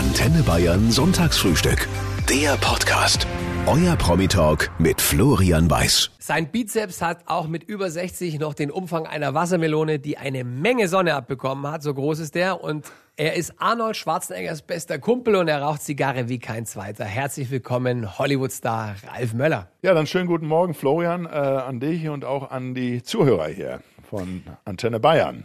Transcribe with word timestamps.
Antenne 0.00 0.42
Bayern 0.42 0.90
Sonntagsfrühstück. 0.90 1.86
Der 2.26 2.56
Podcast. 2.56 3.26
Euer 3.66 3.96
Promi-Talk 3.96 4.70
mit 4.78 4.98
Florian 4.98 5.70
Weiß. 5.70 6.10
Sein 6.18 6.50
Bizeps 6.50 7.02
hat 7.02 7.18
auch 7.26 7.48
mit 7.48 7.64
über 7.64 7.90
60 7.90 8.38
noch 8.38 8.54
den 8.54 8.70
Umfang 8.70 9.06
einer 9.06 9.34
Wassermelone, 9.34 9.98
die 9.98 10.16
eine 10.16 10.42
Menge 10.42 10.88
Sonne 10.88 11.14
abbekommen 11.14 11.70
hat. 11.70 11.82
So 11.82 11.92
groß 11.92 12.20
ist 12.20 12.34
der. 12.34 12.64
Und 12.64 12.86
er 13.16 13.34
ist 13.34 13.52
Arnold 13.58 13.94
Schwarzeneggers 13.94 14.62
bester 14.62 14.98
Kumpel 14.98 15.36
und 15.36 15.48
er 15.48 15.60
raucht 15.60 15.82
Zigarre 15.82 16.30
wie 16.30 16.38
kein 16.38 16.64
zweiter. 16.64 17.04
Herzlich 17.04 17.50
willkommen, 17.50 18.18
Hollywood-Star 18.18 18.94
Ralf 19.06 19.34
Möller. 19.34 19.68
Ja, 19.82 19.92
dann 19.92 20.06
schönen 20.06 20.28
guten 20.28 20.46
Morgen, 20.46 20.72
Florian, 20.72 21.26
äh, 21.26 21.28
an 21.28 21.78
dich 21.78 22.08
und 22.08 22.24
auch 22.24 22.50
an 22.50 22.74
die 22.74 23.02
Zuhörer 23.02 23.48
hier 23.48 23.80
von 24.08 24.44
Antenne 24.64 24.98
Bayern. 24.98 25.44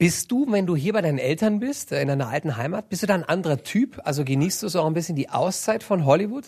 Bist 0.00 0.30
du, 0.30 0.46
wenn 0.48 0.64
du 0.64 0.76
hier 0.76 0.92
bei 0.92 1.02
deinen 1.02 1.18
Eltern 1.18 1.58
bist, 1.58 1.90
äh, 1.90 2.00
in 2.00 2.06
deiner 2.06 2.28
alten 2.28 2.56
Heimat, 2.56 2.88
bist 2.88 3.02
du 3.02 3.08
da 3.08 3.14
ein 3.14 3.24
anderer 3.24 3.64
Typ? 3.64 3.98
Also 4.04 4.24
genießt 4.24 4.62
du 4.62 4.68
so 4.68 4.80
auch 4.80 4.86
ein 4.86 4.94
bisschen 4.94 5.16
die 5.16 5.28
Auszeit 5.28 5.82
von 5.82 6.04
Hollywood? 6.04 6.44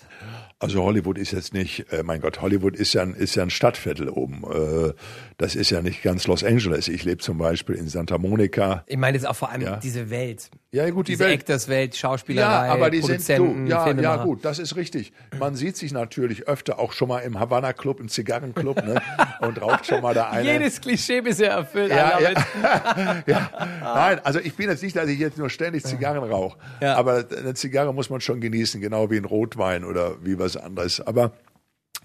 Also 0.60 0.84
Hollywood 0.84 1.18
ist 1.18 1.32
jetzt 1.32 1.52
nicht, 1.52 1.92
äh, 1.92 2.04
mein 2.04 2.20
Gott, 2.20 2.42
Hollywood 2.42 2.76
ist 2.76 2.92
ja 2.92 3.02
ein, 3.02 3.12
ist 3.12 3.34
ja 3.34 3.42
ein 3.42 3.50
Stadtviertel 3.50 4.08
oben. 4.08 4.44
Äh, 4.44 4.92
das 5.36 5.56
ist 5.56 5.70
ja 5.70 5.82
nicht 5.82 6.04
ganz 6.04 6.28
Los 6.28 6.44
Angeles. 6.44 6.86
Ich 6.86 7.02
lebe 7.02 7.18
zum 7.18 7.38
Beispiel 7.38 7.74
in 7.74 7.88
Santa 7.88 8.18
Monica. 8.18 8.84
Ich 8.86 8.96
meine 8.96 9.16
jetzt 9.16 9.26
auch 9.26 9.34
vor 9.34 9.50
allem 9.50 9.62
ja. 9.62 9.76
diese 9.78 10.10
Welt. 10.10 10.48
Ja, 10.72 10.88
gut, 10.90 11.08
die 11.08 11.12
diese 11.12 11.24
Welt. 11.24 11.40
Actors-Welt, 11.40 11.96
Schauspielerei, 11.96 12.68
ja, 12.68 12.72
aber 12.72 12.90
die 12.90 13.00
Produzenten, 13.00 13.48
sind, 13.48 13.66
du, 13.66 13.70
ja, 13.72 13.84
Filmemacher. 13.84 14.18
ja, 14.18 14.24
gut, 14.24 14.44
das 14.44 14.60
ist 14.60 14.76
richtig. 14.76 15.12
Man 15.36 15.56
sieht 15.56 15.76
sich 15.76 15.90
natürlich 15.90 16.46
öfter 16.46 16.78
auch 16.78 16.92
schon 16.92 17.08
mal 17.08 17.18
im 17.20 17.40
Havana 17.40 17.72
Club, 17.72 17.98
im 17.98 18.08
Zigarrenclub, 18.08 18.76
ne, 18.84 19.02
und 19.40 19.60
raucht 19.60 19.86
schon 19.86 20.00
mal 20.00 20.14
da 20.14 20.30
eine. 20.30 20.52
Jedes 20.52 20.80
Klischee 20.80 21.22
bisher 21.22 21.50
erfüllt. 21.50 21.90
Ja, 21.90 22.20
ja. 22.20 23.22
ja. 23.26 23.50
Nein, 23.82 24.20
also 24.22 24.38
ich 24.38 24.54
bin 24.54 24.70
jetzt 24.70 24.84
nicht, 24.84 24.94
dass 24.94 25.08
ich 25.08 25.18
jetzt 25.18 25.38
nur 25.38 25.50
ständig 25.50 25.82
Zigarren 25.82 26.22
rauche. 26.22 26.56
Ja. 26.80 26.94
Aber 26.94 27.24
eine 27.36 27.54
Zigarre 27.54 27.92
muss 27.92 28.08
man 28.08 28.20
schon 28.20 28.40
genießen, 28.40 28.80
genau 28.80 29.10
wie 29.10 29.16
ein 29.16 29.24
Rotwein 29.24 29.84
oder 29.84 30.24
wie 30.24 30.38
was 30.38 30.56
anderes. 30.56 31.00
Aber 31.00 31.32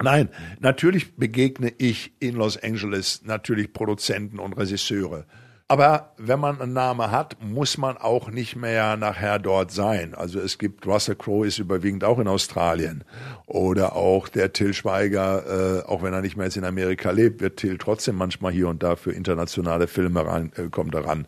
Nein, 0.01 0.27
natürlich 0.59 1.15
begegne 1.15 1.71
ich 1.77 2.13
in 2.19 2.35
Los 2.35 2.61
Angeles 2.61 3.21
natürlich 3.23 3.71
Produzenten 3.71 4.39
und 4.39 4.53
Regisseure. 4.53 5.25
Aber 5.67 6.11
wenn 6.17 6.39
man 6.39 6.61
einen 6.61 6.73
Namen 6.73 7.09
hat, 7.09 7.37
muss 7.41 7.79
man 7.79 7.97
auch 7.97 8.29
nicht 8.29 8.55
mehr 8.55 8.97
nachher 8.97 9.39
dort 9.39 9.71
sein. 9.71 10.13
Also 10.13 10.39
es 10.39 10.59
gibt, 10.59 10.85
Russell 10.85 11.15
Crowe 11.15 11.47
ist 11.47 11.57
überwiegend 11.57 12.03
auch 12.03 12.19
in 12.19 12.27
Australien. 12.27 13.03
Oder 13.47 13.95
auch 13.95 14.27
der 14.27 14.53
Till 14.53 14.75
Schweiger, 14.75 15.79
äh, 15.79 15.87
auch 15.87 16.03
wenn 16.03 16.13
er 16.13 16.21
nicht 16.21 16.37
mehr 16.37 16.45
jetzt 16.45 16.57
in 16.57 16.65
Amerika 16.65 17.09
lebt, 17.09 17.41
wird 17.41 17.57
Till 17.57 17.79
trotzdem 17.79 18.15
manchmal 18.15 18.51
hier 18.51 18.67
und 18.67 18.83
da 18.83 18.95
für 18.95 19.11
internationale 19.11 19.87
Filme 19.87 20.23
rein, 20.23 20.51
äh, 20.55 20.69
kommt 20.69 20.93
er 20.93 21.05
ran. 21.05 21.27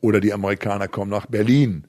Oder 0.00 0.18
die 0.18 0.32
Amerikaner 0.32 0.88
kommen 0.88 1.12
nach 1.12 1.26
Berlin 1.26 1.86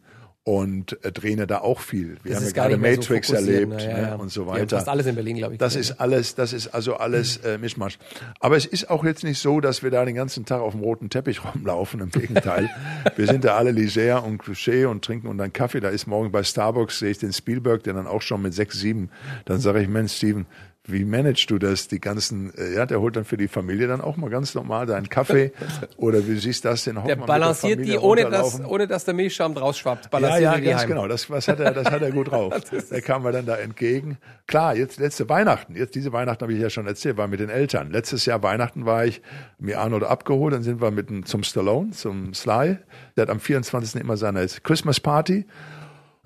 und 0.47 1.03
äh, 1.03 1.11
drehen 1.11 1.45
da 1.45 1.57
auch 1.57 1.81
viel. 1.81 2.15
Wir 2.23 2.31
Das 2.31 2.35
haben 2.35 2.43
ja 2.43 2.47
ist 2.47 2.53
gerade 2.53 2.75
so 2.75 2.79
Matrix 2.79 3.27
fokussiert, 3.27 3.49
erlebt 3.49 3.73
ne? 3.73 3.83
Ja, 3.83 3.97
ne? 3.97 4.01
ja. 4.03 4.15
und 4.15 4.31
so 4.31 4.47
weiter. 4.47 4.77
fast 4.77 4.87
alles 4.87 5.05
in 5.05 5.15
Berlin, 5.15 5.35
glaube 5.35 5.55
ich. 5.55 5.59
Das 5.59 5.75
gesehen, 5.75 5.91
ist 5.91 5.99
alles, 5.99 6.35
das 6.35 6.53
ist 6.53 6.67
also 6.69 6.95
alles 6.95 7.35
äh, 7.43 7.57
Mischmasch. 7.57 7.99
Aber 8.39 8.55
es 8.55 8.65
ist 8.65 8.89
auch 8.89 9.03
jetzt 9.03 9.25
nicht 9.25 9.39
so, 9.39 9.59
dass 9.59 9.83
wir 9.83 9.91
da 9.91 10.05
den 10.05 10.15
ganzen 10.15 10.45
Tag 10.45 10.61
auf 10.61 10.71
dem 10.71 10.79
roten 10.79 11.09
Teppich 11.09 11.41
rumlaufen. 11.53 11.99
Im 11.99 12.11
Gegenteil. 12.11 12.69
wir 13.17 13.27
sind 13.27 13.43
da 13.43 13.57
alle 13.57 13.71
leger 13.71 14.23
und 14.23 14.41
Cliché 14.41 14.85
und 14.87 15.03
trinken 15.03 15.27
und 15.27 15.37
dann 15.37 15.51
Kaffee. 15.51 15.81
Da 15.81 15.89
ist 15.89 16.07
morgen 16.07 16.31
bei 16.31 16.43
Starbucks, 16.43 16.99
sehe 16.99 17.11
ich 17.11 17.17
den 17.17 17.33
Spielberg, 17.33 17.83
der 17.83 17.95
dann 17.95 18.07
auch 18.07 18.21
schon 18.21 18.41
mit 18.41 18.53
sechs, 18.53 18.79
sieben. 18.79 19.09
Dann 19.43 19.59
sage 19.59 19.81
ich, 19.81 19.89
Mensch, 19.89 20.13
Steven, 20.13 20.45
wie 20.87 21.03
managst 21.03 21.49
du 21.51 21.59
das, 21.59 21.87
die 21.87 21.99
ganzen, 21.99 22.53
äh, 22.55 22.75
ja, 22.75 22.85
der 22.85 23.01
holt 23.01 23.17
dann 23.17 23.25
für 23.25 23.35
die 23.35 23.49
Familie 23.49 23.87
dann 23.87 23.99
auch 23.99 24.15
mal 24.15 24.29
ganz 24.29 24.55
normal 24.55 24.85
deinen 24.85 25.09
Kaffee. 25.09 25.51
Oder 25.97 26.25
wie 26.27 26.37
siehst 26.37 26.63
du 26.63 26.69
das 26.69 26.85
denn? 26.85 26.97
Der 27.05 27.17
balanciert 27.17 27.85
die, 27.85 27.97
ohne 27.97 28.29
dass, 28.29 28.63
ohne 28.63 28.87
dass 28.87 29.03
der 29.03 29.13
Milchschaum 29.13 29.53
draus 29.53 29.77
schwappt. 29.77 30.05
Ja, 30.05 30.09
Balanciert 30.09 30.43
ja, 30.43 30.53
er 30.53 30.59
die 30.59 30.65
ganz 30.65 30.81
heim. 30.81 30.89
genau. 30.89 31.07
Das, 31.07 31.29
was 31.29 31.47
hat 31.47 31.59
er, 31.59 31.73
das 31.73 31.91
hat 31.91 32.01
er 32.01 32.11
gut 32.11 32.31
drauf. 32.31 32.53
Der 32.91 33.01
kam 33.01 33.23
mir 33.23 33.31
dann 33.31 33.45
da 33.45 33.55
entgegen. 33.57 34.17
Klar, 34.47 34.75
jetzt 34.75 34.99
letzte 34.99 35.27
Weihnachten, 35.27 35.75
jetzt 35.75 35.95
diese 35.95 36.13
Weihnachten 36.13 36.41
habe 36.41 36.53
ich 36.53 36.59
ja 36.59 36.69
schon 36.69 36.87
erzählt, 36.87 37.17
war 37.17 37.27
mit 37.27 37.39
den 37.39 37.49
Eltern. 37.49 37.91
Letztes 37.91 38.25
Jahr 38.25 38.41
Weihnachten 38.43 38.85
war 38.85 39.05
ich 39.05 39.21
mir 39.59 39.79
Arnold 39.79 40.03
abgeholt, 40.03 40.53
dann 40.53 40.63
sind 40.63 40.81
wir 40.81 40.91
mit 40.91 41.09
zum 41.27 41.43
Stallone, 41.43 41.91
zum 41.91 42.33
Sly. 42.33 42.77
Der 43.15 43.23
hat 43.23 43.29
am 43.29 43.39
24. 43.39 43.99
immer 43.99 44.15
seine 44.15 44.45
Christmas 44.63 44.99
Party. 44.99 45.45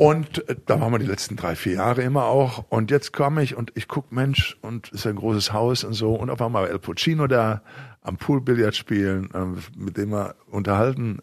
Und 0.02 0.50
äh, 0.50 0.56
da 0.66 0.82
waren 0.82 0.92
wir 0.92 0.98
die 0.98 1.06
letzten 1.06 1.36
drei, 1.36 1.56
vier 1.56 1.74
Jahre 1.74 2.02
immer 2.02 2.26
auch. 2.26 2.66
Und 2.70 2.90
jetzt 2.90 3.14
komme 3.14 3.44
ich 3.44 3.56
und 3.56 3.72
ich 3.76 3.88
guck 3.88 4.12
Mensch, 4.12 4.58
und 4.64 4.88
es 4.88 5.02
ist 5.02 5.06
ein 5.08 5.16
großes 5.16 5.54
Haus 5.54 5.84
und 5.84 5.94
so. 5.94 6.16
Und 6.16 6.32
auf 6.32 6.42
einmal 6.42 6.68
El 6.70 6.80
Puccino 6.80 7.28
da 7.28 7.62
am 8.02 8.18
Poolbillard 8.18 8.76
spielen, 8.76 9.30
äh, 9.36 9.80
mit 9.80 9.98
dem 9.98 10.10
wir 10.10 10.34
unterhalten. 10.50 11.20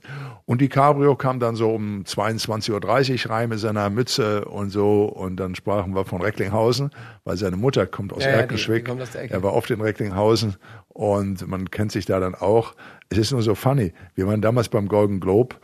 Und 0.46 0.60
die 0.60 0.68
Cabrio 0.68 1.16
kam 1.16 1.40
dann 1.40 1.56
so 1.56 1.70
um 1.74 2.04
22.30 2.04 3.24
Uhr 3.26 3.30
rein 3.32 3.48
mit 3.48 3.58
seiner 3.58 3.90
Mütze 3.90 4.44
und 4.44 4.70
so. 4.70 5.06
Und 5.06 5.38
dann 5.38 5.56
sprachen 5.56 5.92
wir 5.96 6.04
von 6.04 6.22
Recklinghausen, 6.22 6.90
weil 7.24 7.36
seine 7.36 7.56
Mutter 7.56 7.84
kommt 7.84 8.12
aus 8.12 8.22
Ja, 8.22 8.28
ja, 8.30 8.36
die- 8.36 8.42
Erkenschwick. 8.42 8.84
die 8.84 8.92
aus. 8.92 9.12
Er 9.16 9.42
war 9.42 9.54
oft 9.54 9.72
in 9.72 9.80
Recklinghausen 9.80 10.54
und 10.86 11.48
man 11.48 11.68
kennt 11.72 11.90
sich 11.90 12.06
da 12.06 12.20
dann 12.20 12.36
auch. 12.36 12.76
Es 13.08 13.18
ist 13.18 13.32
nur 13.32 13.42
so 13.42 13.56
funny. 13.56 13.92
Wir 14.14 14.28
waren 14.28 14.40
damals 14.40 14.68
beim 14.68 14.86
Golden 14.86 15.18
Globe 15.18 15.56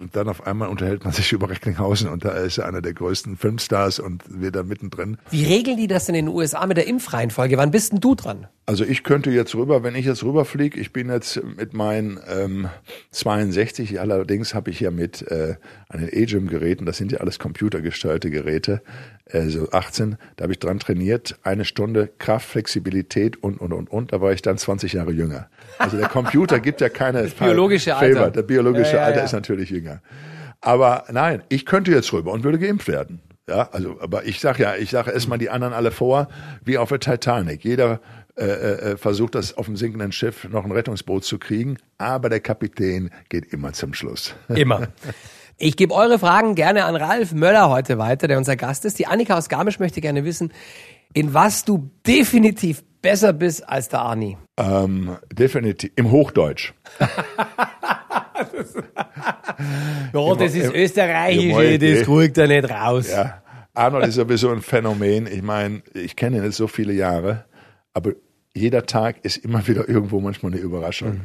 und 0.00 0.16
dann 0.16 0.28
auf 0.28 0.46
einmal 0.46 0.68
unterhält 0.68 1.04
man 1.04 1.12
sich 1.12 1.32
über 1.32 1.50
Recklinghausen 1.50 2.08
und 2.08 2.24
da 2.24 2.30
ist 2.30 2.58
er 2.58 2.66
einer 2.66 2.82
der 2.82 2.94
größten 2.94 3.36
Filmstars 3.36 3.98
und 3.98 4.22
wir 4.28 4.50
da 4.50 4.62
mittendrin. 4.62 5.18
Wie 5.30 5.44
regeln 5.44 5.76
die 5.76 5.86
das 5.86 6.06
denn 6.06 6.14
in 6.14 6.26
den 6.26 6.34
USA 6.34 6.66
mit 6.66 6.76
der 6.76 6.86
Impfreihenfolge? 6.86 7.56
Wann 7.56 7.70
bist 7.70 7.92
denn 7.92 8.00
du 8.00 8.14
dran? 8.14 8.46
Also 8.64 8.84
ich 8.84 9.02
könnte 9.02 9.30
jetzt 9.30 9.54
rüber, 9.54 9.82
wenn 9.82 9.96
ich 9.96 10.06
jetzt 10.06 10.22
rüberfliege, 10.22 10.78
ich 10.78 10.92
bin 10.92 11.10
jetzt 11.10 11.42
mit 11.56 11.74
meinen 11.74 12.20
ähm, 12.28 12.68
62, 13.10 14.00
allerdings 14.00 14.54
habe 14.54 14.70
ich 14.70 14.78
ja 14.80 14.90
mit 14.92 15.22
äh, 15.30 15.56
einen 15.88 16.08
A-Gym-Geräten, 16.08 16.86
das 16.86 16.96
sind 16.96 17.10
ja 17.10 17.18
alles 17.18 17.40
computergesteuerte 17.40 18.30
Geräte, 18.30 18.80
äh, 19.26 19.48
so 19.48 19.70
18, 19.70 20.16
da 20.36 20.44
habe 20.44 20.52
ich 20.52 20.58
dran 20.60 20.78
trainiert, 20.78 21.38
eine 21.42 21.64
Stunde 21.64 22.08
Kraft, 22.18 22.48
Flexibilität 22.48 23.42
und, 23.42 23.60
und, 23.60 23.72
und, 23.72 23.90
und, 23.90 24.12
da 24.12 24.20
war 24.20 24.32
ich 24.32 24.42
dann 24.42 24.58
20 24.58 24.92
Jahre 24.92 25.10
jünger. 25.10 25.48
Also 25.78 25.96
der 25.96 26.08
Computer 26.08 26.60
gibt 26.60 26.80
ja 26.80 26.88
keine 26.88 27.24
das 27.24 27.32
biologische 27.34 27.96
Alter. 27.96 28.14
Favor. 28.16 28.30
Der 28.30 28.42
biologische 28.42 28.92
Ja, 28.92 28.98
ja, 28.98 29.04
Alter 29.06 29.18
ja. 29.18 29.24
ist 29.24 29.32
natürlich 29.32 29.70
jünger. 29.70 29.91
Aber 30.60 31.04
nein, 31.10 31.42
ich 31.48 31.66
könnte 31.66 31.90
jetzt 31.90 32.12
rüber 32.12 32.32
und 32.32 32.44
würde 32.44 32.58
geimpft 32.58 32.88
werden. 32.88 33.20
Ja, 33.48 33.68
also, 33.72 34.00
aber 34.00 34.24
ich 34.24 34.40
sag 34.40 34.60
ja, 34.60 34.76
ich 34.76 34.90
sage 34.90 35.10
erstmal 35.10 35.38
die 35.38 35.50
anderen 35.50 35.74
alle 35.74 35.90
vor, 35.90 36.28
wie 36.64 36.78
auf 36.78 36.90
der 36.90 37.00
Titanic. 37.00 37.64
Jeder 37.64 38.00
äh, 38.36 38.44
äh, 38.44 38.96
versucht 38.96 39.34
das 39.34 39.56
auf 39.58 39.66
dem 39.66 39.76
sinkenden 39.76 40.12
Schiff 40.12 40.48
noch 40.48 40.64
ein 40.64 40.70
Rettungsboot 40.70 41.24
zu 41.24 41.38
kriegen, 41.38 41.76
aber 41.98 42.28
der 42.28 42.40
Kapitän 42.40 43.10
geht 43.28 43.52
immer 43.52 43.72
zum 43.72 43.92
Schluss. 43.94 44.34
Immer. 44.48 44.88
Ich 45.58 45.76
gebe 45.76 45.92
eure 45.94 46.18
Fragen 46.18 46.54
gerne 46.54 46.84
an 46.86 46.96
Ralf 46.96 47.32
Möller 47.34 47.68
heute 47.68 47.98
weiter, 47.98 48.28
der 48.28 48.38
unser 48.38 48.56
Gast 48.56 48.84
ist. 48.84 48.98
Die 48.98 49.06
Annika 49.06 49.36
aus 49.36 49.48
Garmisch 49.48 49.78
möchte 49.80 50.00
gerne 50.00 50.24
wissen, 50.24 50.52
in 51.12 51.34
was 51.34 51.64
du 51.64 51.90
definitiv 52.06 52.82
besser 53.02 53.32
bist 53.32 53.68
als 53.68 53.88
der 53.88 54.00
Arni. 54.00 54.38
Ähm, 54.56 55.18
definitiv 55.32 55.92
im 55.96 56.10
Hochdeutsch. 56.10 56.72
Ja, 60.12 60.34
das 60.34 60.54
ist 60.54 60.72
österreichisch, 60.72 61.44
Jawohl, 61.44 61.78
das 61.78 61.90
eh. 61.90 62.02
kriegt 62.04 62.38
er 62.38 62.48
nicht 62.48 62.70
raus. 62.70 63.10
Ja, 63.10 63.42
Arnold 63.74 64.06
ist 64.06 64.14
sowieso 64.16 64.50
ein 64.50 64.60
Phänomen. 64.60 65.26
Ich 65.26 65.42
meine, 65.42 65.82
ich 65.94 66.16
kenne 66.16 66.38
ihn 66.38 66.44
jetzt 66.44 66.56
so 66.56 66.66
viele 66.66 66.92
Jahre, 66.92 67.44
aber 67.94 68.12
jeder 68.54 68.84
Tag 68.86 69.24
ist 69.24 69.38
immer 69.38 69.66
wieder 69.66 69.88
irgendwo 69.88 70.20
manchmal 70.20 70.52
eine 70.52 70.60
Überraschung 70.60 71.22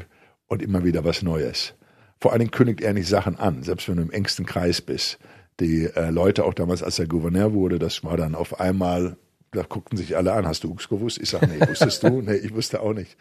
und 0.47 0.61
immer 0.61 0.83
wieder 0.83 1.03
was 1.03 1.21
Neues. 1.21 1.73
Vor 2.19 2.31
allen 2.31 2.39
Dingen 2.39 2.51
kündigt 2.51 2.81
er 2.81 2.93
nicht 2.93 3.07
Sachen 3.07 3.37
an, 3.37 3.63
selbst 3.63 3.87
wenn 3.89 3.97
du 3.97 4.03
im 4.03 4.11
engsten 4.11 4.45
Kreis 4.45 4.81
bist. 4.81 5.19
Die 5.59 5.85
äh, 5.85 6.09
Leute 6.09 6.45
auch 6.45 6.53
damals, 6.53 6.83
als 6.83 6.99
er 6.99 7.07
Gouverneur 7.07 7.53
wurde, 7.53 7.79
das 7.79 8.03
war 8.03 8.17
dann 8.17 8.35
auf 8.35 8.59
einmal, 8.59 9.17
da 9.57 9.63
guckten 9.63 9.97
sich 9.97 10.15
alle 10.15 10.33
an, 10.33 10.47
hast 10.47 10.63
du 10.63 10.75
es 10.77 10.87
gewusst? 10.87 11.19
Ich 11.21 11.29
sag, 11.29 11.41
nee, 11.47 11.59
wusstest 11.67 12.03
du? 12.03 12.21
Nee, 12.21 12.35
ich 12.35 12.53
wusste 12.53 12.81
auch 12.81 12.93
nicht. 12.93 13.17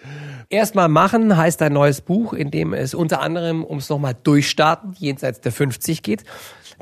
Erstmal 0.48 0.88
machen 0.88 1.36
heißt 1.36 1.60
ein 1.62 1.72
neues 1.72 2.00
Buch, 2.00 2.32
in 2.32 2.50
dem 2.50 2.72
es 2.72 2.94
unter 2.94 3.20
anderem 3.20 3.64
ums 3.64 3.88
nochmal 3.88 4.14
Durchstarten 4.22 4.94
jenseits 4.98 5.40
der 5.40 5.52
50 5.52 6.02
geht. 6.02 6.24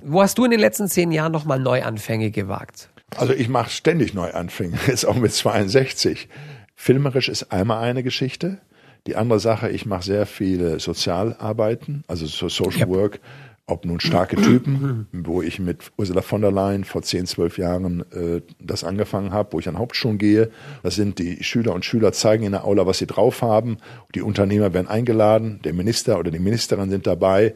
Wo 0.03 0.21
hast 0.21 0.39
du 0.39 0.45
in 0.45 0.51
den 0.51 0.61
letzten 0.61 0.89
zehn 0.89 1.13
Jahren 1.13 1.33
nochmal 1.33 1.59
Neuanfänge 1.59 2.31
gewagt? 2.31 2.91
Also 3.17 3.33
ich 3.33 3.49
mache 3.49 3.71
ständig 3.71 4.13
Neuanfänge, 4.15 4.77
jetzt 4.87 5.07
auch 5.07 5.17
mit 5.17 5.33
62. 5.33 6.29
Filmerisch 6.75 7.29
ist 7.29 7.53
einmal 7.53 7.83
eine 7.83 8.03
Geschichte. 8.03 8.59
Die 9.07 9.17
andere 9.17 9.39
Sache, 9.39 9.69
ich 9.69 9.87
mache 9.87 10.03
sehr 10.03 10.27
viele 10.27 10.81
Sozialarbeiten, 10.81 12.05
also 12.09 12.27
so 12.27 12.49
Social 12.49 12.81
Ja. 12.81 12.89
Work, 12.89 13.21
ob 13.67 13.87
nun 13.87 13.99
starke 13.99 14.37
Typen, 14.37 15.09
wo 15.13 15.41
ich 15.41 15.59
mit 15.59 15.91
Ursula 15.97 16.21
von 16.21 16.43
der 16.43 16.53
Leyen 16.53 16.85
vor 16.85 17.03
10, 17.03 17.27
12 17.27 17.59
Jahren 17.59 18.05
äh, 18.13 18.43
das 18.61 18.85
angefangen 18.85 19.33
habe, 19.33 19.55
wo 19.55 19.59
ich 19.59 19.69
an 19.69 19.79
Hauptschulen 19.79 20.19
gehe. 20.19 20.51
Das 20.83 20.97
sind 20.97 21.19
die 21.19 21.43
Schüler 21.43 21.73
und 21.75 21.85
Schüler 21.85 22.13
zeigen 22.13 22.45
in 22.45 22.53
der 22.53 22.65
Aula, 22.65 22.87
was 22.87 22.99
sie 22.99 23.07
drauf 23.07 23.41
haben. 23.41 23.79
Die 24.15 24.21
Unternehmer 24.21 24.75
werden 24.75 24.89
eingeladen, 24.89 25.61
der 25.65 25.73
Minister 25.73 26.19
oder 26.19 26.31
die 26.31 26.39
Ministerin 26.39 26.91
sind 26.91 27.07
dabei. 27.07 27.55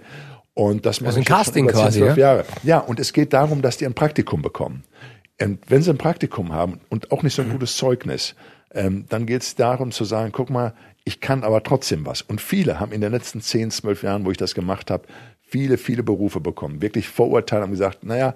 Und 0.54 0.86
das 0.86 1.00
mache 1.02 1.18
ein 1.18 1.24
Casting 1.24 1.64
über 1.64 1.74
10, 1.74 1.82
quasi, 1.82 1.98
12 2.00 2.16
ja? 2.16 2.20
Jahre. 2.22 2.44
Ja, 2.62 2.78
und 2.78 2.98
es 2.98 3.12
geht 3.12 3.34
darum, 3.34 3.60
dass 3.60 3.76
die 3.76 3.84
ein 3.84 3.94
Praktikum 3.94 4.40
bekommen. 4.40 4.84
Und 5.40 5.58
wenn 5.68 5.82
sie 5.82 5.90
ein 5.90 5.98
Praktikum 5.98 6.52
haben 6.52 6.80
und 6.88 7.12
auch 7.12 7.22
nicht 7.22 7.34
so 7.34 7.42
ein 7.42 7.50
gutes 7.50 7.76
Zeugnis, 7.76 8.34
ähm, 8.72 9.04
dann 9.08 9.26
geht 9.26 9.42
es 9.42 9.54
darum 9.54 9.92
zu 9.92 10.04
sagen, 10.04 10.32
guck 10.32 10.50
mal, 10.50 10.74
ich 11.04 11.20
kann 11.20 11.44
aber 11.44 11.62
trotzdem 11.62 12.04
was. 12.04 12.22
Und 12.22 12.40
viele 12.40 12.80
haben 12.80 12.92
in 12.92 13.00
den 13.00 13.12
letzten 13.12 13.40
10, 13.40 13.70
12 13.70 14.02
Jahren, 14.02 14.24
wo 14.24 14.30
ich 14.30 14.36
das 14.36 14.54
gemacht 14.54 14.90
habe, 14.90 15.04
viele, 15.48 15.78
viele 15.78 16.02
Berufe 16.02 16.40
bekommen. 16.40 16.82
Wirklich 16.82 17.08
Vorurteile 17.08 17.62
haben 17.62 17.70
gesagt, 17.70 18.04
naja, 18.04 18.34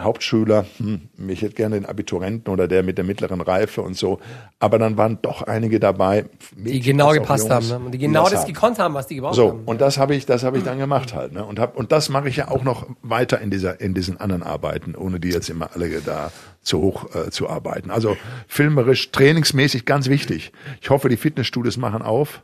Hauptschüler, 0.00 0.64
hm, 0.78 1.08
ich 1.28 1.42
hätte 1.42 1.54
gerne 1.54 1.76
den 1.76 1.86
Abiturienten 1.86 2.52
oder 2.52 2.68
der 2.68 2.82
mit 2.82 2.96
der 2.96 3.04
mittleren 3.04 3.40
Reife 3.40 3.82
und 3.82 3.96
so. 3.96 4.18
Aber 4.58 4.78
dann 4.78 4.96
waren 4.96 5.18
doch 5.20 5.42
einige 5.42 5.78
dabei, 5.78 6.24
Mädchen, 6.56 6.72
die 6.72 6.80
genau 6.80 7.12
gepasst 7.12 7.48
Jungs, 7.48 7.72
haben, 7.72 7.84
ne? 7.84 7.90
die 7.90 7.98
genau 7.98 8.24
das, 8.24 8.32
das 8.32 8.46
gekonnt 8.46 8.78
haben, 8.78 8.94
was 8.94 9.06
die 9.06 9.16
gebraucht 9.16 9.34
so, 9.34 9.48
haben. 9.48 9.62
So 9.64 9.70
und 9.70 9.80
das 9.80 9.98
habe 9.98 10.14
ich, 10.14 10.26
das 10.26 10.42
habe 10.42 10.58
ich 10.58 10.64
dann 10.64 10.78
gemacht 10.78 11.14
halt, 11.14 11.32
ne? 11.32 11.44
Und 11.44 11.58
hab, 11.58 11.76
und 11.76 11.92
das 11.92 12.08
mache 12.08 12.28
ich 12.28 12.36
ja 12.36 12.48
auch 12.48 12.64
noch 12.64 12.86
weiter 13.02 13.40
in 13.40 13.50
dieser, 13.50 13.80
in 13.80 13.94
diesen 13.94 14.18
anderen 14.18 14.42
Arbeiten, 14.42 14.94
ohne 14.94 15.20
die 15.20 15.28
jetzt 15.28 15.50
immer 15.50 15.70
alle 15.74 16.00
da 16.00 16.32
zu 16.62 16.80
hoch 16.80 17.14
äh, 17.14 17.30
zu 17.30 17.48
arbeiten. 17.48 17.90
Also 17.90 18.16
filmerisch, 18.48 19.10
trainingsmäßig 19.12 19.84
ganz 19.84 20.08
wichtig. 20.08 20.52
Ich 20.80 20.90
hoffe, 20.90 21.08
die 21.08 21.16
Fitnessstudios 21.16 21.76
machen 21.76 22.02
auf 22.02 22.42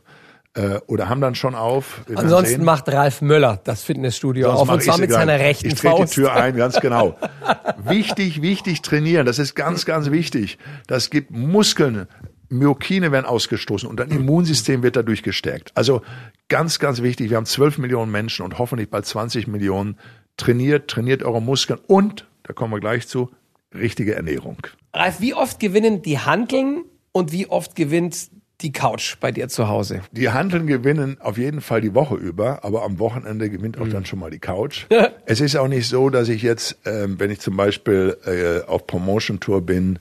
äh, 0.57 0.79
oder 0.87 1.07
haben 1.07 1.21
dann 1.21 1.35
schon 1.35 1.55
auf. 1.55 2.01
Ansonsten 2.15 2.63
macht 2.63 2.89
Ralf 2.89 3.21
Möller 3.21 3.61
das 3.63 3.83
Fitnessstudio 3.83 4.47
Sonst 4.47 4.61
auf 4.61 4.69
und 4.69 4.83
zwar 4.83 4.97
mit 4.97 5.11
seiner 5.11 5.39
rechten 5.39 5.67
ich 5.67 5.79
Faust. 5.79 6.13
die 6.13 6.21
Tür 6.21 6.33
ein, 6.33 6.55
ganz 6.55 6.79
genau. 6.79 7.15
wichtig, 7.83 8.41
wichtig 8.41 8.81
trainieren. 8.81 9.25
Das 9.25 9.37
ist 9.37 9.53
ganz, 9.53 9.85
ganz 9.85 10.09
wichtig. 10.09 10.57
Das 10.87 11.09
gibt 11.11 11.31
Muskeln. 11.31 12.07
Myokine 12.49 13.11
werden 13.11 13.25
ausgestoßen 13.25 13.87
und 13.87 13.99
dein 13.99 14.09
Immunsystem 14.09 14.81
wird 14.81 14.95
dadurch 14.95 15.21
gestärkt. 15.21 15.71
Also 15.75 16.01
ganz, 16.47 16.79
ganz 16.79 17.01
wichtig. 17.01 17.29
Wir 17.29 17.37
haben 17.37 17.45
12 17.45 17.77
Millionen 17.77 18.11
Menschen 18.11 18.43
und 18.43 18.57
hoffentlich 18.57 18.89
bald 18.89 19.05
20 19.05 19.47
Millionen. 19.47 19.97
Trainiert, 20.37 20.87
trainiert 20.87 21.23
eure 21.23 21.41
Muskeln 21.41 21.79
und, 21.87 22.25
da 22.43 22.53
kommen 22.53 22.71
wir 22.71 22.79
gleich 22.79 23.07
zu, 23.07 23.31
richtige 23.75 24.15
Ernährung. 24.15 24.57
Ralf, 24.93 25.19
wie 25.19 25.33
oft 25.33 25.59
gewinnen 25.59 26.01
die 26.03 26.19
Handeln 26.19 26.85
und 27.11 27.31
wie 27.31 27.47
oft 27.47 27.75
gewinnt 27.75 28.29
die 28.61 28.71
Couch 28.71 29.17
bei 29.19 29.31
dir 29.31 29.47
zu 29.49 29.67
Hause? 29.67 30.01
Die 30.11 30.29
Handeln 30.29 30.67
gewinnen 30.67 31.17
auf 31.19 31.37
jeden 31.37 31.61
Fall 31.61 31.81
die 31.81 31.93
Woche 31.93 32.15
über, 32.15 32.63
aber 32.63 32.83
am 32.83 32.99
Wochenende 32.99 33.49
gewinnt 33.49 33.77
auch 33.79 33.85
mhm. 33.85 33.91
dann 33.91 34.05
schon 34.05 34.19
mal 34.19 34.31
die 34.31 34.39
Couch. 34.39 34.85
es 35.25 35.41
ist 35.41 35.55
auch 35.55 35.67
nicht 35.67 35.87
so, 35.87 36.09
dass 36.09 36.29
ich 36.29 36.41
jetzt, 36.41 36.77
ähm, 36.85 37.19
wenn 37.19 37.31
ich 37.31 37.39
zum 37.39 37.55
Beispiel 37.55 38.17
äh, 38.25 38.67
auf 38.67 38.87
Promotion 38.87 39.39
Tour 39.39 39.61
bin, 39.61 39.99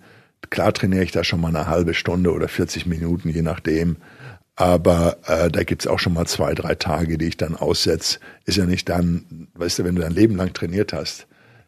klar 0.50 0.72
trainiere 0.72 1.02
ich 1.02 1.12
da 1.12 1.24
schon 1.24 1.40
mal 1.40 1.48
eine 1.48 1.66
halbe 1.66 1.94
Stunde 1.94 2.32
oder 2.32 2.48
40 2.48 2.86
Minuten, 2.86 3.28
je 3.28 3.42
nachdem. 3.42 3.96
Aber 4.58 5.18
äh, 5.26 5.50
da 5.50 5.64
gibt's 5.64 5.86
auch 5.86 5.98
schon 5.98 6.14
mal 6.14 6.26
zwei, 6.26 6.54
drei 6.54 6.74
Tage, 6.74 7.18
die 7.18 7.26
ich 7.26 7.36
dann 7.36 7.56
aussetze. 7.56 8.20
Ist 8.46 8.56
ja 8.56 8.64
nicht 8.64 8.88
dann, 8.88 9.48
weißt 9.54 9.78
du, 9.80 9.84
wenn 9.84 9.96
du 9.96 10.02
dein 10.02 10.12
Leben 10.12 10.34
lang 10.34 10.54
trainiert 10.54 10.94
hast. 10.94 11.26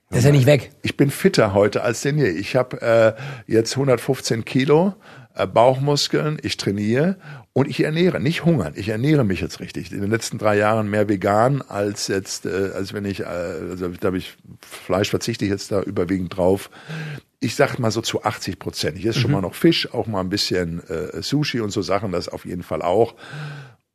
Das 0.08 0.20
ist 0.20 0.24
ja 0.24 0.32
nicht 0.32 0.46
weg. 0.46 0.70
Ich 0.80 0.96
bin 0.96 1.10
fitter 1.10 1.52
heute 1.52 1.82
als 1.82 2.00
denn 2.00 2.16
je. 2.16 2.28
Ich 2.28 2.56
habe 2.56 2.80
äh, 2.80 3.52
jetzt 3.52 3.72
115 3.72 4.46
Kilo 4.46 4.94
Bauchmuskeln, 5.46 6.38
ich 6.42 6.56
trainiere 6.56 7.16
und 7.52 7.68
ich 7.68 7.82
ernähre, 7.82 8.20
nicht 8.20 8.44
hungern. 8.44 8.74
Ich 8.76 8.88
ernähre 8.88 9.24
mich 9.24 9.40
jetzt 9.40 9.60
richtig. 9.60 9.92
In 9.92 10.00
den 10.00 10.10
letzten 10.10 10.38
drei 10.38 10.56
Jahren 10.56 10.88
mehr 10.88 11.08
vegan 11.08 11.62
als 11.62 12.08
jetzt, 12.08 12.46
äh, 12.46 12.70
als 12.74 12.92
wenn 12.92 13.04
ich, 13.04 13.20
äh, 13.20 13.24
also 13.24 13.88
da 13.88 14.08
habe 14.08 14.18
ich 14.18 14.36
Fleisch 14.60 15.10
verzichte 15.10 15.44
ich 15.44 15.50
jetzt 15.50 15.72
da 15.72 15.82
überwiegend 15.82 16.36
drauf. 16.36 16.70
Ich 17.40 17.54
sag 17.54 17.78
mal 17.78 17.90
so 17.90 18.00
zu 18.00 18.24
80 18.24 18.58
Prozent. 18.58 18.98
Ich 18.98 19.06
esse 19.06 19.18
mhm. 19.18 19.22
schon 19.22 19.32
mal 19.32 19.40
noch 19.40 19.54
Fisch, 19.54 19.92
auch 19.92 20.06
mal 20.06 20.20
ein 20.20 20.28
bisschen 20.28 20.82
äh, 20.88 21.22
Sushi 21.22 21.60
und 21.60 21.70
so 21.70 21.82
Sachen, 21.82 22.12
das 22.12 22.28
auf 22.28 22.44
jeden 22.44 22.62
Fall 22.62 22.82
auch. 22.82 23.14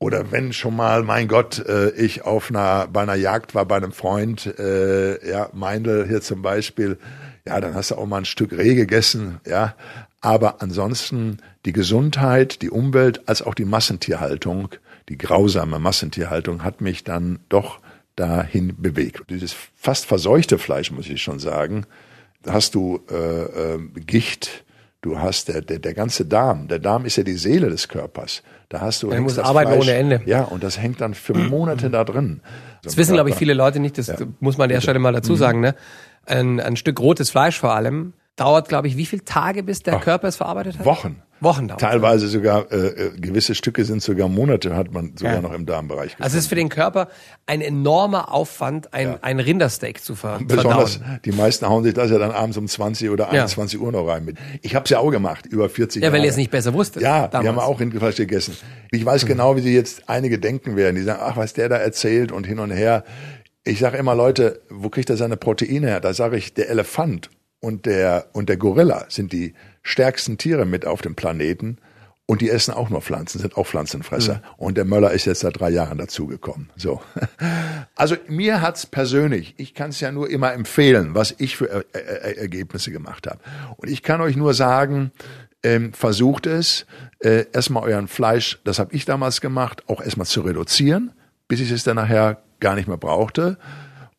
Oder 0.04 0.34
wenn 0.34 0.52
schon 0.52 0.76
mal, 0.76 1.02
mein 1.04 1.30
Gott, 1.30 1.66
äh, 1.66 1.92
ich 1.92 2.24
auf 2.24 2.50
einer, 2.50 2.88
bei 2.88 3.04
einer 3.04 3.16
Jagd 3.16 3.56
war 3.56 3.66
bei 3.66 3.78
einem 3.78 3.94
Freund, 3.94 4.48
äh, 4.60 5.30
ja, 5.30 5.50
Meindl 5.54 6.06
hier 6.06 6.22
zum 6.22 6.42
Beispiel, 6.42 6.98
ja, 7.46 7.62
dann 7.62 7.74
hast 7.74 7.92
du 7.92 7.96
auch 7.96 8.06
mal 8.06 8.18
ein 8.18 8.26
Stück 8.26 8.52
Reh 8.52 8.76
gegessen, 8.76 9.40
ja. 9.48 9.76
Aber 10.24 10.62
ansonsten 10.62 11.40
die 11.66 11.74
Gesundheit, 11.74 12.62
die 12.62 12.70
Umwelt, 12.70 13.28
als 13.28 13.42
auch 13.42 13.54
die 13.54 13.66
Massentierhaltung, 13.66 14.70
die 15.10 15.18
grausame 15.18 15.80
Massentierhaltung 15.80 16.64
hat 16.64 16.80
mich 16.80 17.04
dann 17.04 17.40
doch 17.50 17.80
dahin 18.16 18.82
bewegt. 18.82 19.24
Dieses 19.30 19.54
fast 19.76 20.06
verseuchte 20.06 20.58
Fleisch, 20.60 20.92
muss 20.92 21.10
ich 21.10 21.22
schon 21.22 21.40
sagen, 21.40 21.86
da 22.42 22.54
hast 22.54 22.74
du 22.74 23.02
äh, 23.12 23.16
äh, 23.16 23.80
Gicht, 24.00 24.64
du 25.02 25.20
hast 25.20 25.50
der, 25.50 25.60
der, 25.60 25.80
der 25.80 25.94
ganze 25.94 26.26
Darm. 26.26 26.70
Der 26.70 26.80
Darm 26.80 27.04
ist 27.04 27.18
ja 27.18 27.24
die 27.24 27.34
Seele 27.34 27.70
des 27.70 27.90
Körpers. 27.90 28.44
Da 28.70 28.80
hast 28.80 29.04
du 29.04 29.08
Man 29.08 29.24
muss 29.24 29.38
arbeiten 29.38 29.72
Fleisch, 29.72 29.84
ohne 29.84 29.94
Ende. 29.94 30.22
Ja, 30.26 30.44
und 30.44 30.64
das 30.64 30.80
hängt 30.80 31.02
dann 31.02 31.16
für 31.16 31.34
Monate 31.34 31.90
da 31.90 32.06
drin. 32.06 32.40
Das 32.82 32.96
wissen, 32.96 33.16
glaube 33.16 33.30
ich, 33.30 33.36
viele 33.36 33.54
Leute 33.54 33.82
nicht. 33.82 33.98
Das 33.98 34.08
ja. 34.08 34.16
muss 34.40 34.58
man 34.58 34.66
an 34.66 34.70
der 34.70 34.80
Stelle 34.80 35.00
mal 35.00 35.12
dazu 35.12 35.34
mhm. 35.34 35.38
sagen. 35.38 35.60
Ne? 35.60 35.76
Ein, 36.26 36.62
ein 36.62 36.78
Stück 36.78 37.02
rotes 37.02 37.30
Fleisch 37.30 37.60
vor 37.60 37.76
allem 37.76 38.14
dauert, 38.36 38.68
glaube 38.68 38.88
ich, 38.88 38.98
wie 38.98 39.06
viele 39.06 39.24
Tage, 39.24 39.64
bis 39.64 39.84
der 39.84 39.98
Ach, 39.98 40.02
Körper 40.02 40.28
es 40.28 40.38
verarbeitet 40.38 40.80
hat? 40.80 40.86
Wochen. 40.86 41.22
Wochen 41.40 41.68
dauert. 41.68 41.82
Teilweise 41.82 42.28
sogar, 42.28 42.72
äh, 42.72 42.78
äh, 42.78 43.12
gewisse 43.18 43.54
Stücke 43.54 43.84
sind 43.84 44.02
sogar 44.02 44.30
Monate, 44.30 44.76
hat 44.76 44.94
man 44.94 45.16
sogar 45.18 45.36
ja. 45.36 45.42
noch 45.42 45.52
im 45.52 45.66
Darmbereich 45.66 46.12
gefunden. 46.12 46.24
Also 46.24 46.38
es 46.38 46.46
ist 46.46 46.50
für 46.50 46.56
den 46.56 46.70
Körper 46.70 47.10
ein 47.46 47.62
enormer 47.62 48.34
Aufwand, 48.34 48.94
ein, 48.94 49.08
ja. 49.10 49.20
ein 49.22 49.40
Rindersteak 49.40 50.02
zu 50.02 50.16
ver 50.16 50.40
Besonders, 50.42 50.96
verdauen. 50.96 51.20
die 51.26 51.32
meisten 51.34 51.68
hauen 51.68 51.84
sich 51.84 51.94
das 51.94 52.10
ja 52.12 52.18
dann 52.18 52.32
abends 52.32 52.58
um 52.58 52.68
20 52.68 53.10
oder 53.10 53.30
21 53.30 53.80
ja. 53.80 53.86
Uhr 53.86 53.92
noch 53.92 54.08
rein 54.08 54.24
mit. 54.26 54.38
Ich 54.62 54.74
habe 54.74 54.86
es 54.86 54.90
ja 54.90 55.00
auch 55.00 55.12
gemacht, 55.12 55.46
über 55.46 55.70
40 55.70 56.02
Jahre. 56.02 56.12
Ja, 56.12 56.18
weil 56.18 56.26
ihr 56.26 56.32
es 56.32 56.38
nicht 56.38 56.52
besser 56.52 56.74
wusstet. 56.74 57.04
Ja, 57.04 57.28
damals. 57.28 57.44
wir 57.44 57.50
haben 57.50 57.60
auch 57.60 57.80
Rindfleisch 57.80 58.16
gegessen. 58.16 58.56
Ich 58.92 59.06
weiß 59.06 59.26
mhm. 59.26 59.28
genau, 59.28 59.56
wie 59.58 59.62
sie 59.62 59.76
jetzt 59.76 60.08
einige 60.08 60.40
denken 60.40 60.76
werden. 60.78 60.96
Die 60.96 61.04
sagen, 61.04 61.20
ach, 61.22 61.36
was 61.36 61.54
der 61.54 61.68
da 61.68 61.76
erzählt 61.76 62.32
und 62.32 62.48
hin 62.48 62.60
und 62.60 62.72
her. 62.72 63.04
Ich 63.66 63.80
sage 63.80 63.98
immer, 63.98 64.16
Leute, 64.16 64.62
wo 64.70 64.90
kriegt 64.90 65.10
er 65.10 65.18
seine 65.18 65.38
Proteine 65.38 65.88
her? 65.88 66.00
Da 66.00 66.14
sage 66.14 66.38
ich, 66.38 66.54
der 66.54 66.70
Elefant 66.70 67.30
und 67.64 67.86
der, 67.86 68.28
und 68.34 68.50
der 68.50 68.58
Gorilla 68.58 69.06
sind 69.08 69.32
die 69.32 69.54
stärksten 69.84 70.38
Tiere 70.38 70.66
mit 70.66 70.86
auf 70.86 71.02
dem 71.02 71.16
Planeten. 71.16 71.78
Und 72.26 72.42
die 72.42 72.50
essen 72.50 72.74
auch 72.74 72.90
nur 72.90 73.02
Pflanzen, 73.02 73.40
sind 73.40 73.56
auch 73.56 73.66
Pflanzenfresser. 73.66 74.36
Mhm. 74.36 74.42
Und 74.58 74.76
der 74.78 74.84
Möller 74.84 75.12
ist 75.12 75.24
jetzt 75.24 75.42
seit 75.42 75.60
drei 75.60 75.70
Jahren 75.70 75.98
dazugekommen. 75.98 76.70
So. 76.76 77.02
Also 77.96 78.16
mir 78.28 78.62
hat's 78.62 78.86
persönlich, 78.86 79.54
ich 79.58 79.76
kann 79.76 79.92
es 79.92 80.00
ja 80.00 80.12
nur 80.12 80.30
immer 80.30 80.52
empfehlen, 80.52 81.14
was 81.14 81.36
ich 81.38 81.56
für 81.56 81.70
er 81.70 81.86
er 81.94 82.38
Ergebnisse 82.38 82.92
gemacht 82.92 83.28
habe. 83.28 83.40
Und 83.78 83.90
ich 83.90 84.02
kann 84.02 84.20
euch 84.20 84.36
nur 84.36 84.54
sagen, 84.54 85.12
ähm, 85.62 85.94
versucht 85.94 86.48
es, 86.48 86.86
äh, 87.20 87.46
erstmal 87.54 87.84
euren 87.84 88.08
Fleisch, 88.08 88.60
das 88.64 88.80
habe 88.80 88.96
ich 88.96 89.06
damals 89.06 89.42
gemacht, 89.42 89.84
auch 89.88 90.02
erstmal 90.02 90.26
zu 90.26 90.42
reduzieren, 90.42 91.12
bis 91.48 91.60
ich 91.60 91.72
es 91.72 91.84
dann 91.84 91.98
nachher 91.98 92.42
gar 92.60 92.76
nicht 92.76 92.88
mehr 92.88 92.98
brauchte. 92.98 93.58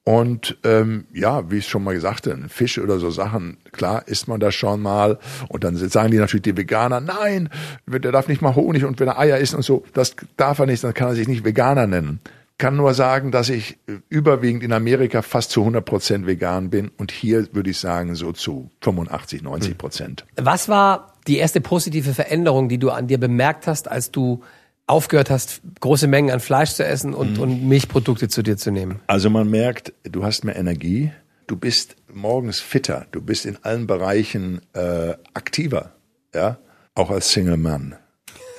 Und 0.05 0.59
ähm, 0.65 1.07
ja, 1.15 1.51
wie 1.51 1.59
ich 1.59 1.67
schon 1.67 1.83
mal 1.83 1.95
gesagt 1.95 2.27
habe, 2.27 2.49
Fisch 2.51 2.79
oder 2.79 2.99
so 2.99 3.11
Sachen, 3.11 3.57
klar 3.73 4.07
isst 4.07 4.29
man 4.29 4.39
das 4.39 4.55
schon 4.55 4.83
mal. 4.83 5.19
Und 5.49 5.65
dann 5.65 5.77
sagen 5.77 6.11
die 6.11 6.19
natürlich 6.19 6.43
die 6.43 6.57
Veganer, 6.57 7.01
nein, 7.01 7.49
der 7.87 8.13
darf 8.13 8.29
nicht 8.29 8.43
mal 8.43 8.55
Honig 8.55 8.85
und 8.85 9.01
wenn 9.01 9.09
er 9.09 9.19
Eier 9.19 9.39
isst 9.39 9.55
und 9.55 9.63
so, 9.63 9.83
das 9.95 10.15
darf 10.37 10.59
er 10.59 10.67
nicht, 10.67 10.85
dann 10.85 10.93
kann 10.93 11.09
er 11.09 11.15
sich 11.15 11.27
nicht 11.27 11.45
Veganer 11.45 11.87
nennen. 11.87 12.21
Kann 12.59 12.77
nur 12.77 12.93
sagen, 12.93 13.33
dass 13.33 13.49
ich 13.49 13.79
überwiegend 14.11 14.63
in 14.63 14.73
Amerika 14.73 15.23
fast 15.23 15.51
zu 15.51 15.61
100 15.61 15.85
Prozent 15.85 16.27
vegan 16.27 16.71
bin 16.71 16.91
und 16.99 17.11
hier 17.11 17.49
würde 17.53 17.71
ich 17.71 17.79
sagen 17.79 18.15
so 18.15 18.31
zu 18.31 18.71
85, 18.83 19.43
90 19.43 19.77
Prozent. 19.77 20.25
Was 20.37 20.69
war 20.69 21.15
die 21.27 21.39
erste 21.39 21.61
positive 21.61 22.13
Veränderung, 22.13 22.69
die 22.69 22.79
du 22.79 22.91
an 22.91 23.09
dir 23.09 23.19
bemerkt 23.19 23.67
hast, 23.67 23.91
als 23.91 24.13
du 24.13 24.43
aufgehört 24.87 25.31
hast, 25.31 25.63
große 25.81 26.07
Mengen 26.07 26.31
an 26.31 26.41
Fleisch 26.41 26.73
zu 26.73 26.85
essen 26.85 27.15
und, 27.15 27.37
mhm. 27.37 27.41
und 27.41 27.69
Milchprodukte 27.69 28.29
zu 28.29 28.43
dir 28.43 28.57
zu 28.57 28.71
nehmen? 28.71 29.01
Also 29.07 29.31
man 29.31 29.49
merkt, 29.49 29.93
du 30.03 30.25
hast 30.25 30.45
mehr 30.45 30.57
Energie, 30.57 31.11
du 31.47 31.57
bist 31.57 31.97
morgens 32.13 32.61
fitter, 32.61 33.07
du 33.13 33.21
bist 33.21 33.47
in 33.47 33.59
allen 33.63 33.87
Bereichen 33.87 34.61
äh, 34.75 35.15
aktiver, 35.33 35.93
ja, 36.35 36.59
auch 36.95 37.11
als 37.11 37.33
Single 37.33 37.57
Mann, 37.57 37.97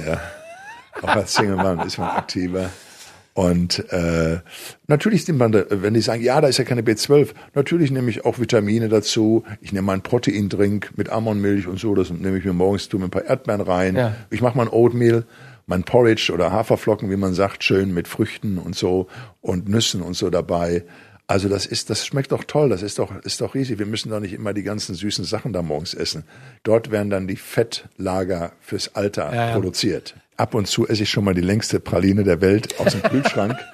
ja, 0.05 0.19
auch 1.01 1.15
als 1.15 1.33
Single 1.33 1.57
Mann 1.57 1.79
ist 1.85 1.97
man 1.97 2.09
aktiver. 2.09 2.69
Und 3.33 3.91
äh, 3.91 4.39
natürlich 4.87 5.27
nimmt 5.27 5.39
man, 5.39 5.51
da, 5.51 5.65
wenn 5.69 5.93
die 5.93 5.99
sagen, 5.99 6.23
ja, 6.23 6.39
da 6.39 6.47
ist 6.47 6.57
ja 6.57 6.63
keine 6.63 6.83
B12, 6.83 7.31
natürlich 7.53 7.91
nehme 7.91 8.09
ich 8.09 8.23
auch 8.23 8.39
Vitamine 8.39 8.87
dazu. 8.87 9.43
Ich 9.59 9.73
nehme 9.73 9.87
meinen 9.87 10.03
Proteindrink 10.03 10.91
mit 10.95 11.09
Almondmilch 11.09 11.67
und 11.67 11.77
so, 11.77 11.93
das 11.95 12.11
nehme 12.11 12.37
ich 12.37 12.45
mir 12.45 12.53
morgens, 12.53 12.87
tue 12.87 12.97
mir 12.97 13.07
ein 13.07 13.11
paar 13.11 13.25
Erdbeeren 13.25 13.59
rein. 13.59 13.95
Ja. 13.97 14.15
Ich 14.29 14.41
mache 14.41 14.55
mal 14.55 14.67
ein 14.67 14.71
Oatmeal 14.71 15.25
mein 15.65 15.83
Porridge 15.83 16.31
oder 16.33 16.51
Haferflocken, 16.51 17.09
wie 17.09 17.15
man 17.15 17.33
sagt, 17.33 17.63
schön 17.63 17.93
mit 17.93 18.07
Früchten 18.07 18.57
und 18.57 18.75
so 18.75 19.07
und 19.41 19.67
Nüssen 19.67 20.01
und 20.01 20.15
so 20.15 20.29
dabei. 20.29 20.83
Also 21.27 21.49
das 21.49 21.65
ist, 21.65 21.89
das 21.89 22.05
schmeckt 22.05 22.31
doch 22.31 22.43
toll, 22.43 22.69
das 22.69 22.83
ist 22.83 22.99
doch, 22.99 23.15
ist 23.23 23.41
doch 23.41 23.55
riesig. 23.55 23.79
Wir 23.79 23.87
müssen 23.87 24.11
doch 24.11 24.19
nicht 24.19 24.33
immer 24.33 24.53
die 24.53 24.61
ganzen 24.61 24.93
süßen 24.93 25.25
Sachen 25.25 25.53
da 25.53 25.63
morgens 25.63 25.95
essen. 25.95 26.23
Dort 26.61 26.91
werden 26.91 27.09
dann 27.09 27.27
die 27.27 27.35
Fettlager 27.35 28.51
fürs 28.61 28.93
Alter 28.93 29.33
ja, 29.33 29.47
ja. 29.47 29.53
produziert. 29.53 30.15
Ab 30.37 30.53
und 30.53 30.67
zu 30.67 30.87
esse 30.87 31.03
ich 31.03 31.09
schon 31.09 31.23
mal 31.23 31.33
die 31.33 31.41
längste 31.41 31.79
Praline 31.79 32.23
der 32.23 32.41
Welt 32.41 32.79
aus 32.79 32.91
dem 32.91 33.01
Kühlschrank. 33.03 33.57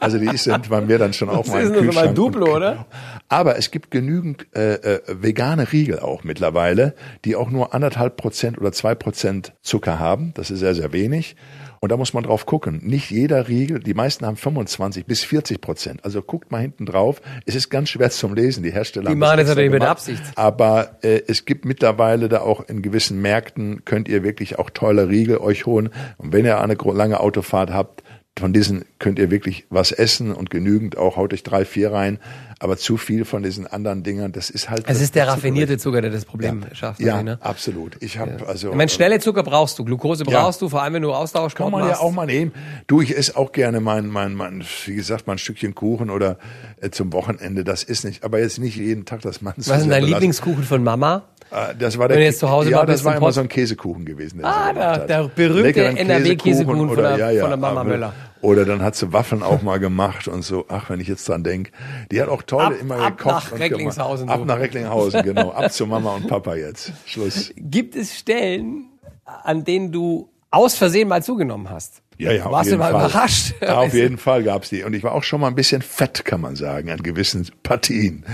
Also 0.00 0.18
die 0.18 0.34
sind 0.38 0.70
bei 0.70 0.80
mir 0.80 0.98
dann 0.98 1.12
schon 1.12 1.28
auch 1.28 1.46
mal 1.46 1.60
im 1.60 1.72
Kühlschrank. 1.72 1.86
Das 1.86 1.96
ist 1.96 2.06
mal 2.06 2.14
Duplo, 2.14 2.56
oder? 2.56 2.86
Aber 3.28 3.58
es 3.58 3.70
gibt 3.70 3.90
genügend 3.90 4.46
äh, 4.54 4.74
äh, 4.74 5.00
vegane 5.08 5.72
Riegel 5.72 5.98
auch 5.98 6.22
mittlerweile, 6.22 6.94
die 7.24 7.34
auch 7.36 7.50
nur 7.50 7.74
anderthalb 7.74 8.16
Prozent 8.16 8.58
oder 8.58 8.72
zwei 8.72 8.94
Prozent 8.94 9.52
Zucker 9.62 9.98
haben. 9.98 10.32
Das 10.34 10.50
ist 10.50 10.60
sehr, 10.60 10.74
sehr 10.74 10.92
wenig. 10.92 11.36
Und 11.80 11.92
da 11.92 11.96
muss 11.96 12.14
man 12.14 12.24
drauf 12.24 12.46
gucken. 12.46 12.80
Nicht 12.82 13.10
jeder 13.10 13.48
Riegel, 13.48 13.80
die 13.80 13.94
meisten 13.94 14.26
haben 14.26 14.36
25 14.36 15.06
bis 15.06 15.24
40 15.24 15.60
Prozent. 15.60 16.04
Also 16.04 16.22
guckt 16.22 16.50
mal 16.50 16.60
hinten 16.60 16.86
drauf. 16.86 17.20
Es 17.44 17.54
ist 17.54 17.68
ganz 17.70 17.90
schwer 17.90 18.10
zum 18.10 18.34
Lesen. 18.34 18.62
Die 18.62 18.72
Hersteller 18.72 19.10
die 19.10 19.16
machen 19.16 19.38
das 19.38 19.48
natürlich 19.48 19.70
mit 19.70 19.82
Absicht. 19.82 20.22
Aber 20.36 20.98
äh, 21.02 21.22
es 21.26 21.44
gibt 21.44 21.64
mittlerweile 21.64 22.28
da 22.28 22.40
auch 22.40 22.66
in 22.68 22.82
gewissen 22.82 23.20
Märkten 23.20 23.84
könnt 23.84 24.08
ihr 24.08 24.22
wirklich 24.22 24.58
auch 24.58 24.70
tolle 24.70 25.08
Riegel 25.08 25.38
euch 25.38 25.66
holen. 25.66 25.90
Und 26.16 26.32
wenn 26.32 26.44
ihr 26.44 26.60
eine 26.60 26.74
lange 26.74 27.20
Autofahrt 27.20 27.72
habt, 27.72 28.02
von 28.38 28.52
diesen 28.52 28.84
könnt 28.98 29.18
ihr 29.18 29.30
wirklich 29.30 29.66
was 29.70 29.92
essen 29.92 30.32
und 30.32 30.50
genügend 30.50 30.98
auch, 30.98 31.16
haut 31.16 31.32
euch 31.32 31.42
drei, 31.42 31.64
vier 31.64 31.92
rein. 31.92 32.18
Aber 32.58 32.78
zu 32.78 32.96
viel 32.96 33.24
von 33.24 33.42
diesen 33.42 33.66
anderen 33.66 34.02
Dingern, 34.02 34.32
das 34.32 34.48
ist 34.48 34.70
halt. 34.70 34.84
Es 34.86 35.00
ist 35.00 35.14
der 35.14 35.28
raffinierte 35.28 35.76
Zucker, 35.76 36.00
der 36.00 36.10
das 36.10 36.24
Problem 36.24 36.64
ja. 36.68 36.74
schafft. 36.74 37.00
Ja, 37.00 37.22
ne? 37.22 37.38
absolut. 37.42 37.96
Ich 38.00 38.18
habe 38.18 38.38
ja. 38.40 38.46
also. 38.46 38.70
Ich 38.70 38.74
meine, 38.74 38.88
schnelle 38.88 39.18
Zucker 39.18 39.42
brauchst 39.42 39.78
du, 39.78 39.84
Glucose 39.84 40.24
brauchst 40.24 40.60
ja. 40.60 40.66
du, 40.66 40.70
vor 40.70 40.82
allem 40.82 40.94
wenn 40.94 41.02
du 41.02 41.12
Austauschsport 41.12 41.70
Kann 41.70 41.78
man 41.78 41.88
machst. 41.88 42.00
ja 42.00 42.06
auch 42.06 42.12
mal 42.12 42.26
nehmen. 42.26 42.52
Du, 42.86 43.02
ich 43.02 43.16
esse 43.16 43.36
auch 43.36 43.52
gerne 43.52 43.80
mein, 43.80 44.06
mein, 44.08 44.34
mein, 44.34 44.64
wie 44.86 44.94
gesagt, 44.94 45.26
mein 45.26 45.38
Stückchen 45.38 45.74
Kuchen 45.74 46.08
oder 46.08 46.38
äh, 46.80 46.90
zum 46.90 47.12
Wochenende. 47.12 47.62
Das 47.62 47.82
ist 47.82 48.04
nicht, 48.04 48.24
aber 48.24 48.38
jetzt 48.38 48.58
nicht 48.58 48.76
jeden 48.76 49.04
Tag 49.04 49.20
das 49.20 49.42
man. 49.42 49.54
Was 49.56 49.68
ist 49.68 49.82
denn 49.82 49.90
dein 49.90 50.04
Lieblingskuchen 50.04 50.64
von 50.64 50.82
Mama? 50.82 51.24
Äh, 51.50 51.74
das 51.78 51.98
war 51.98 52.08
der, 52.08 52.16
Wenn 52.16 52.22
du 52.22 52.26
jetzt 52.26 52.40
zu 52.40 52.50
Hause 52.50 52.70
ja, 52.70 52.84
das 52.84 53.04
war 53.04 53.12
im 53.12 53.18
immer 53.18 53.32
so 53.32 53.40
ein 53.40 53.48
Käsekuchen 53.48 54.04
gewesen. 54.04 54.44
Ah, 54.44 54.72
der, 54.72 54.98
der 55.06 55.28
berühmte 55.28 55.84
NRW-Käsekuchen 55.84 56.88
von, 56.88 56.96
der- 56.96 57.18
ja, 57.18 57.30
ja, 57.30 57.40
von 57.42 57.50
der 57.50 57.58
Mama 57.58 57.84
Möller. 57.84 58.12
Oder 58.42 58.64
dann 58.64 58.82
hat 58.82 58.94
sie 58.96 59.12
Waffeln 59.12 59.42
auch 59.42 59.62
mal 59.62 59.78
gemacht 59.78 60.28
und 60.28 60.42
so. 60.42 60.66
Ach, 60.68 60.90
wenn 60.90 61.00
ich 61.00 61.08
jetzt 61.08 61.28
dran 61.28 61.42
denk, 61.42 61.70
Die 62.12 62.20
hat 62.20 62.28
auch 62.28 62.42
tolle 62.42 62.66
Ab- 62.66 62.80
immer 62.80 62.96
ab 62.98 63.16
gekocht. 63.18 63.34
nach 63.34 63.52
und 63.52 63.58
Recklinghausen. 63.58 64.28
Ab 64.28 64.44
nach 64.44 64.58
Recklinghausen, 64.58 65.22
genau. 65.22 65.50
Ab 65.52 65.72
zu 65.72 65.86
Mama 65.86 66.14
und 66.16 66.28
Papa 66.28 66.54
jetzt. 66.54 66.92
Schluss. 67.06 67.52
Gibt 67.56 67.96
es 67.96 68.16
Stellen, 68.16 68.86
an 69.24 69.64
denen 69.64 69.90
du 69.92 70.28
aus 70.50 70.74
Versehen 70.76 71.08
mal 71.08 71.22
zugenommen 71.22 71.70
hast? 71.70 72.02
Ja, 72.18 72.32
ja, 72.32 72.46
auf 72.46 72.52
Warst 72.52 72.70
jeden 72.70 72.78
du 72.78 72.84
mal 72.84 72.92
Fall. 72.92 73.10
überrascht? 73.10 73.54
Ja, 73.60 73.78
auf 73.78 73.92
jeden 73.92 74.16
Fall 74.16 74.42
gab's 74.42 74.70
die. 74.70 74.84
Und 74.84 74.94
ich 74.94 75.02
war 75.02 75.12
auch 75.12 75.22
schon 75.22 75.40
mal 75.40 75.48
ein 75.48 75.54
bisschen 75.54 75.82
fett, 75.82 76.24
kann 76.24 76.40
man 76.40 76.56
sagen, 76.56 76.90
an 76.90 77.02
gewissen 77.02 77.46
Partien. 77.62 78.24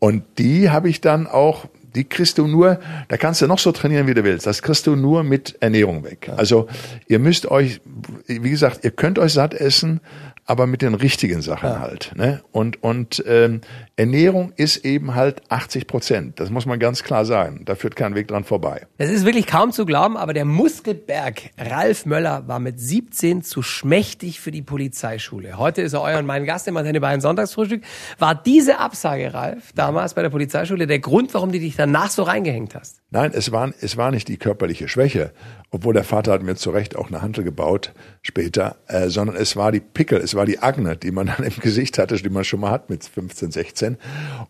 Und 0.00 0.24
die 0.38 0.70
habe 0.70 0.88
ich 0.88 1.00
dann 1.00 1.26
auch, 1.28 1.66
die 1.94 2.04
kriegst 2.04 2.38
du 2.38 2.46
nur, 2.46 2.80
da 3.08 3.16
kannst 3.16 3.40
du 3.40 3.46
noch 3.46 3.58
so 3.58 3.72
trainieren, 3.72 4.06
wie 4.06 4.14
du 4.14 4.24
willst. 4.24 4.46
Das 4.46 4.62
kriegst 4.62 4.86
du 4.86 4.96
nur 4.96 5.22
mit 5.22 5.56
Ernährung 5.60 6.04
weg. 6.04 6.30
Also 6.36 6.68
ihr 7.06 7.18
müsst 7.18 7.50
euch, 7.50 7.80
wie 8.26 8.50
gesagt, 8.50 8.84
ihr 8.84 8.90
könnt 8.90 9.18
euch 9.18 9.32
satt 9.32 9.54
essen, 9.54 10.00
aber 10.48 10.66
mit 10.66 10.80
den 10.80 10.94
richtigen 10.94 11.42
Sachen 11.42 11.78
halt. 11.78 12.12
Ne? 12.16 12.42
Und, 12.52 12.82
und 12.82 13.22
ähm, 13.26 13.60
Ernährung 13.96 14.54
ist 14.56 14.78
eben 14.78 15.14
halt 15.14 15.42
80 15.50 15.86
Prozent. 15.86 16.40
Das 16.40 16.48
muss 16.48 16.64
man 16.64 16.78
ganz 16.78 17.02
klar 17.02 17.26
sagen. 17.26 17.66
Da 17.66 17.74
führt 17.74 17.96
kein 17.96 18.14
Weg 18.14 18.28
dran 18.28 18.44
vorbei. 18.44 18.86
Es 18.96 19.10
ist 19.10 19.26
wirklich 19.26 19.46
kaum 19.46 19.72
zu 19.72 19.84
glauben, 19.84 20.16
aber 20.16 20.32
der 20.32 20.46
Muskelberg 20.46 21.50
Ralf 21.58 22.06
Möller 22.06 22.48
war 22.48 22.60
mit 22.60 22.80
17 22.80 23.42
zu 23.42 23.60
schmächtig 23.60 24.40
für 24.40 24.50
die 24.50 24.62
Polizeischule. 24.62 25.58
Heute 25.58 25.82
ist 25.82 25.92
er 25.92 26.00
euer 26.00 26.18
und 26.18 26.24
mein 26.24 26.46
Gast 26.46 26.66
im 26.66 26.78
Antenne 26.78 27.02
Bayern 27.02 27.20
Sonntagsfrühstück. 27.20 27.82
War 28.18 28.34
diese 28.34 28.78
Absage, 28.78 29.34
Ralf, 29.34 29.72
damals 29.74 30.14
bei 30.14 30.22
der 30.22 30.30
Polizeischule 30.30 30.86
der 30.86 30.98
Grund, 30.98 31.34
warum 31.34 31.52
du 31.52 31.60
dich 31.60 31.76
danach 31.76 32.08
so 32.08 32.22
reingehängt 32.22 32.74
hast? 32.74 33.02
Nein, 33.10 33.32
es 33.32 33.52
war, 33.52 33.72
es 33.80 33.96
war 33.96 34.10
nicht 34.10 34.28
die 34.28 34.36
körperliche 34.36 34.86
Schwäche, 34.86 35.32
obwohl 35.70 35.94
der 35.94 36.04
Vater 36.04 36.30
hat 36.30 36.42
mir 36.42 36.56
zu 36.56 36.68
Recht 36.68 36.94
auch 36.94 37.08
eine 37.08 37.22
Hantel 37.22 37.42
gebaut 37.42 37.94
später, 38.20 38.76
äh, 38.86 39.08
sondern 39.08 39.34
es 39.34 39.56
war 39.56 39.72
die 39.72 39.80
Pickel, 39.80 40.18
es 40.18 40.34
war 40.34 40.44
die 40.44 40.58
Agne, 40.58 40.94
die 40.94 41.10
man 41.10 41.26
dann 41.38 41.42
im 41.42 41.56
Gesicht 41.56 41.96
hatte, 41.96 42.16
die 42.16 42.28
man 42.28 42.44
schon 42.44 42.60
mal 42.60 42.70
hat 42.70 42.90
mit 42.90 43.02
15, 43.04 43.50
16. 43.50 43.96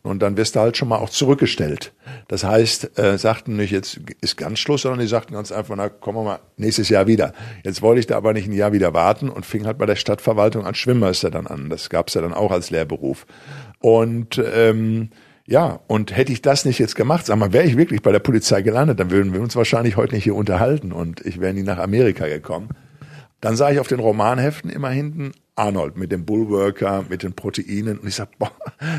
Und 0.02 0.22
dann 0.22 0.36
wirst 0.36 0.56
du 0.56 0.60
halt 0.60 0.76
schon 0.76 0.88
mal 0.88 0.96
auch 0.96 1.10
zurückgestellt. 1.10 1.92
Das 2.26 2.42
heißt, 2.42 2.98
äh, 2.98 3.16
sagten 3.16 3.54
nicht, 3.54 3.70
jetzt 3.70 4.00
ist 4.20 4.36
ganz 4.36 4.58
Schluss, 4.58 4.82
sondern 4.82 5.00
die 5.00 5.06
sagten 5.06 5.34
ganz 5.34 5.52
einfach, 5.52 5.76
na, 5.76 5.88
kommen 5.88 6.18
wir 6.18 6.24
mal 6.24 6.40
nächstes 6.56 6.88
Jahr 6.88 7.06
wieder. 7.06 7.34
Jetzt 7.62 7.80
wollte 7.80 8.00
ich 8.00 8.08
da 8.08 8.16
aber 8.16 8.32
nicht 8.32 8.48
ein 8.48 8.52
Jahr 8.52 8.72
wieder 8.72 8.92
warten 8.92 9.28
und 9.28 9.46
fing 9.46 9.66
halt 9.66 9.78
bei 9.78 9.86
der 9.86 9.96
Stadtverwaltung 9.96 10.66
als 10.66 10.78
Schwimmmeister 10.78 11.30
dann 11.30 11.46
an. 11.46 11.70
Das 11.70 11.90
gab's 11.90 12.14
ja 12.14 12.22
dann 12.22 12.34
auch 12.34 12.50
als 12.50 12.70
Lehrberuf. 12.70 13.24
Und 13.78 14.42
ähm, 14.52 15.10
ja, 15.48 15.80
und 15.86 16.14
hätte 16.14 16.30
ich 16.30 16.42
das 16.42 16.66
nicht 16.66 16.78
jetzt 16.78 16.94
gemacht, 16.94 17.24
sag 17.24 17.38
mal, 17.38 17.54
wäre 17.54 17.64
ich 17.64 17.78
wirklich 17.78 18.02
bei 18.02 18.12
der 18.12 18.18
Polizei 18.18 18.60
gelandet, 18.60 19.00
dann 19.00 19.10
würden 19.10 19.32
wir 19.32 19.40
uns 19.40 19.56
wahrscheinlich 19.56 19.96
heute 19.96 20.14
nicht 20.14 20.24
hier 20.24 20.34
unterhalten 20.34 20.92
und 20.92 21.24
ich 21.24 21.40
wäre 21.40 21.54
nie 21.54 21.62
nach 21.62 21.78
Amerika 21.78 22.26
gekommen. 22.26 22.68
Dann 23.40 23.56
sah 23.56 23.70
ich 23.70 23.80
auf 23.80 23.88
den 23.88 23.98
Romanheften 23.98 24.68
immer 24.68 24.90
hinten 24.90 25.32
Arnold 25.58 25.96
mit 25.96 26.12
dem 26.12 26.24
Bullworker, 26.24 27.04
mit 27.08 27.22
den 27.22 27.34
Proteinen 27.34 27.98
und 27.98 28.06
ich 28.06 28.14
sag, 28.14 28.38
boah, 28.38 28.52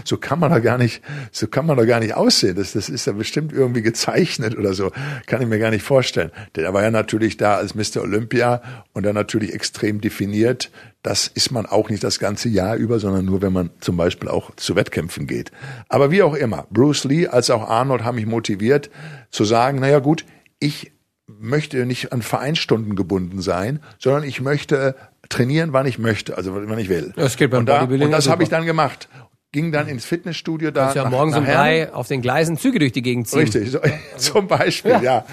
so 0.03 0.17
kann 0.17 0.39
man 0.39 0.51
doch 0.51 0.61
gar 0.61 0.77
nicht, 0.77 1.01
so 1.31 1.47
kann 1.47 1.65
man 1.65 1.77
doch 1.77 1.85
gar 1.85 1.99
nicht 1.99 2.13
aussehen. 2.13 2.55
Das, 2.55 2.73
das 2.73 2.89
ist 2.89 3.07
ja 3.07 3.13
bestimmt 3.13 3.53
irgendwie 3.53 3.81
gezeichnet 3.81 4.57
oder 4.57 4.73
so. 4.73 4.91
Kann 5.25 5.41
ich 5.41 5.47
mir 5.47 5.59
gar 5.59 5.71
nicht 5.71 5.83
vorstellen. 5.83 6.31
Der 6.55 6.73
war 6.73 6.83
ja 6.83 6.91
natürlich 6.91 7.37
da 7.37 7.55
als 7.55 7.75
Mr. 7.75 8.01
Olympia 8.01 8.61
und 8.93 9.05
dann 9.05 9.15
natürlich 9.15 9.53
extrem 9.53 10.01
definiert. 10.01 10.71
Das 11.01 11.27
ist 11.27 11.51
man 11.51 11.65
auch 11.65 11.89
nicht 11.89 12.03
das 12.03 12.19
ganze 12.19 12.49
Jahr 12.49 12.75
über, 12.75 12.99
sondern 12.99 13.25
nur, 13.25 13.41
wenn 13.41 13.53
man 13.53 13.69
zum 13.79 13.95
Beispiel 13.95 14.27
auch 14.27 14.53
zu 14.57 14.75
Wettkämpfen 14.75 15.27
geht. 15.27 15.51
Aber 15.87 16.11
wie 16.11 16.21
auch 16.21 16.35
immer, 16.35 16.67
Bruce 16.69 17.05
Lee 17.05 17.27
als 17.27 17.49
auch 17.49 17.67
Arnold 17.69 18.03
haben 18.03 18.15
mich 18.15 18.25
motiviert 18.25 18.89
zu 19.31 19.45
sagen, 19.45 19.79
naja 19.79 19.99
gut, 19.99 20.25
ich 20.59 20.91
möchte 21.37 21.85
nicht 21.85 22.11
an 22.11 22.21
Vereinsstunden 22.21 22.95
gebunden 22.95 23.41
sein, 23.41 23.79
sondern 23.99 24.23
ich 24.23 24.41
möchte 24.41 24.95
trainieren, 25.29 25.73
wann 25.73 25.85
ich 25.85 25.99
möchte, 25.99 26.35
also 26.37 26.53
wann 26.55 26.79
ich 26.79 26.89
will. 26.89 27.13
Das 27.15 27.37
geht 27.37 27.51
beim 27.51 27.61
und, 27.61 27.65
da, 27.69 27.83
und 27.83 28.11
das 28.11 28.25
ja 28.25 28.31
habe 28.31 28.43
ich 28.43 28.49
dann 28.49 28.65
gemacht. 28.65 29.07
Ging 29.51 29.71
dann 29.71 29.87
ins 29.87 30.05
Fitnessstudio 30.05 30.69
da. 30.71 30.81
Kannst 30.81 30.95
ja 30.97 31.03
nach- 31.05 31.11
morgens 31.11 31.35
um 31.37 31.45
drei 31.45 31.91
auf 31.93 32.07
den 32.07 32.21
Gleisen 32.21 32.57
Züge 32.57 32.77
durch 32.79 32.91
die 32.91 33.01
Gegend 33.01 33.27
ziehen. 33.27 33.39
Richtig, 33.39 33.71
so, 33.71 33.79
zum 34.17 34.47
Beispiel, 34.47 34.97
ja. 35.01 35.25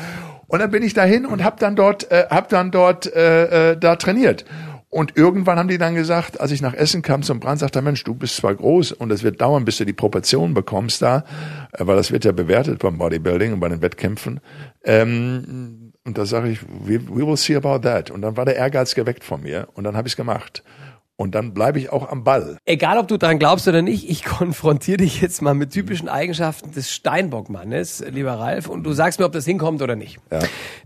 Und 0.47 0.61
dann 0.61 0.71
bin 0.71 0.83
ich 0.83 0.95
dahin 0.95 1.27
und 1.27 1.43
habe 1.43 1.57
dann 1.59 1.77
dort, 1.77 2.11
äh, 2.11 2.27
hab 2.31 2.49
dann 2.49 2.71
dort 2.71 3.13
äh, 3.15 3.73
äh, 3.73 3.77
da 3.77 3.97
trainiert. 3.97 4.45
Und 4.89 5.17
irgendwann 5.17 5.59
haben 5.59 5.69
die 5.69 5.77
dann 5.77 5.95
gesagt, 5.95 6.41
als 6.41 6.53
ich 6.53 6.63
nach 6.63 6.73
Essen 6.73 7.03
kam 7.03 7.23
zum 7.23 7.41
Brand, 7.41 7.59
sagt 7.59 7.75
der 7.75 7.83
Mensch, 7.83 8.05
du 8.05 8.15
bist 8.15 8.37
zwar 8.37 8.55
groß 8.55 8.93
und 8.93 9.11
es 9.11 9.23
wird 9.23 9.41
dauern, 9.41 9.65
bis 9.67 9.77
du 9.77 9.85
die 9.85 9.93
Proportionen 9.93 10.55
bekommst 10.55 11.03
da, 11.03 11.25
äh, 11.73 11.87
weil 11.87 11.97
das 11.97 12.13
wird 12.13 12.25
ja 12.25 12.33
bewertet 12.33 12.79
beim 12.79 12.97
Bodybuilding 12.97 13.53
und 13.53 13.61
bei 13.61 13.69
den 13.69 13.83
Wettkämpfen. 13.83 14.41
Ähm, 14.85 15.86
und 16.07 16.17
da 16.17 16.25
sage 16.25 16.49
ich, 16.49 16.63
we, 16.63 17.01
we 17.09 17.27
will 17.27 17.37
see 17.37 17.57
about 17.57 17.81
that. 17.81 18.11
Und 18.11 18.23
dann 18.23 18.37
war 18.37 18.45
der 18.45 18.57
Ehrgeiz 18.57 18.95
geweckt 18.95 19.25
von 19.25 19.43
mir 19.43 19.69
und 19.75 19.85
dann 19.85 19.97
habe 19.97 20.07
ich 20.07 20.13
es 20.13 20.17
gemacht. 20.17 20.63
Und 21.19 21.35
dann 21.35 21.55
bleibe 21.55 21.79
ich 21.79 21.91
auch 21.91 22.11
am 22.11 22.25
Ball. 22.25 22.59
Egal, 22.67 22.99
ob 22.99 23.09
du 23.09 23.17
dran 23.17 23.39
glaubst 23.39 23.67
oder 23.67 23.81
nicht, 23.81 24.09
ich 24.09 24.23
konfrontiere 24.25 24.99
dich 24.99 25.21
jetzt 25.21 25.41
mal 25.41 25.55
mit 25.55 25.73
typischen 25.73 26.09
Eigenschaften 26.09 26.73
des 26.73 26.93
Steinbock-Mannes, 26.93 28.05
lieber 28.13 28.35
Ralf, 28.35 28.69
und 28.69 28.85
du 28.85 28.93
sagst 28.93 29.19
mir, 29.19 29.25
ob 29.25 29.33
das 29.33 29.47
hinkommt 29.47 29.81
oder 29.83 29.97
nicht. 29.97 30.19
Ja. 30.31 30.41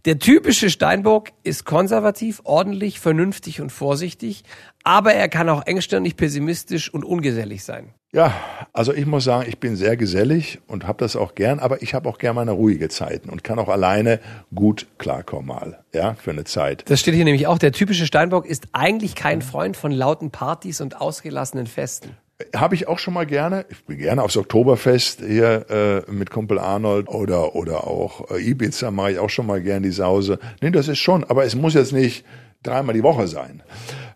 Der 0.04 0.18
typische 0.20 0.70
Steinbock 0.70 1.30
ist 1.42 1.64
konservativ, 1.64 2.40
ordentlich, 2.44 3.00
vernünftig 3.00 3.60
und 3.60 3.70
vorsichtig, 3.70 4.44
aber 4.84 5.12
er 5.14 5.28
kann 5.28 5.48
auch 5.48 5.66
engstirnig, 5.66 6.16
pessimistisch 6.16 6.94
und 6.94 7.04
ungesellig 7.04 7.64
sein. 7.64 7.92
Ja, 8.12 8.34
also 8.72 8.92
ich 8.92 9.06
muss 9.06 9.22
sagen, 9.22 9.48
ich 9.48 9.58
bin 9.58 9.76
sehr 9.76 9.96
gesellig 9.96 10.58
und 10.66 10.84
habe 10.84 10.98
das 10.98 11.14
auch 11.14 11.36
gern, 11.36 11.60
aber 11.60 11.80
ich 11.80 11.94
habe 11.94 12.08
auch 12.08 12.18
gern 12.18 12.34
meine 12.34 12.50
ruhige 12.50 12.88
Zeiten 12.88 13.30
und 13.30 13.44
kann 13.44 13.60
auch 13.60 13.68
alleine 13.68 14.18
gut 14.52 14.88
klarkommen 14.98 15.46
mal, 15.46 15.84
ja, 15.94 16.14
für 16.14 16.32
eine 16.32 16.42
Zeit. 16.42 16.90
Das 16.90 16.98
steht 16.98 17.14
hier 17.14 17.24
nämlich 17.24 17.46
auch. 17.46 17.58
Der 17.58 17.70
typische 17.70 18.06
Steinbock 18.06 18.46
ist 18.46 18.66
eigentlich 18.72 19.14
kein 19.14 19.42
Freund 19.42 19.76
von 19.76 19.92
lauten 19.92 20.32
Partys 20.32 20.80
und 20.80 21.00
ausgelassenen 21.00 21.68
Festen. 21.68 22.16
Habe 22.56 22.74
ich 22.74 22.88
auch 22.88 22.98
schon 22.98 23.14
mal 23.14 23.26
gerne. 23.26 23.64
Ich 23.68 23.84
bin 23.84 23.98
gerne 23.98 24.22
aufs 24.22 24.36
Oktoberfest 24.36 25.20
hier 25.20 26.04
äh, 26.08 26.10
mit 26.10 26.30
Kumpel 26.30 26.58
Arnold 26.58 27.08
oder 27.08 27.54
oder 27.54 27.86
auch 27.86 28.30
äh, 28.30 28.42
Ibiza 28.42 28.90
mache 28.90 29.12
ich 29.12 29.18
auch 29.18 29.30
schon 29.30 29.46
mal 29.46 29.62
gern 29.62 29.84
die 29.84 29.92
Sause. 29.92 30.40
Nee, 30.62 30.70
das 30.70 30.88
ist 30.88 30.98
schon, 30.98 31.22
aber 31.24 31.44
es 31.44 31.54
muss 31.54 31.74
jetzt 31.74 31.92
nicht 31.92 32.24
dreimal 32.62 32.94
die 32.94 33.02
Woche 33.02 33.28
sein. 33.28 33.62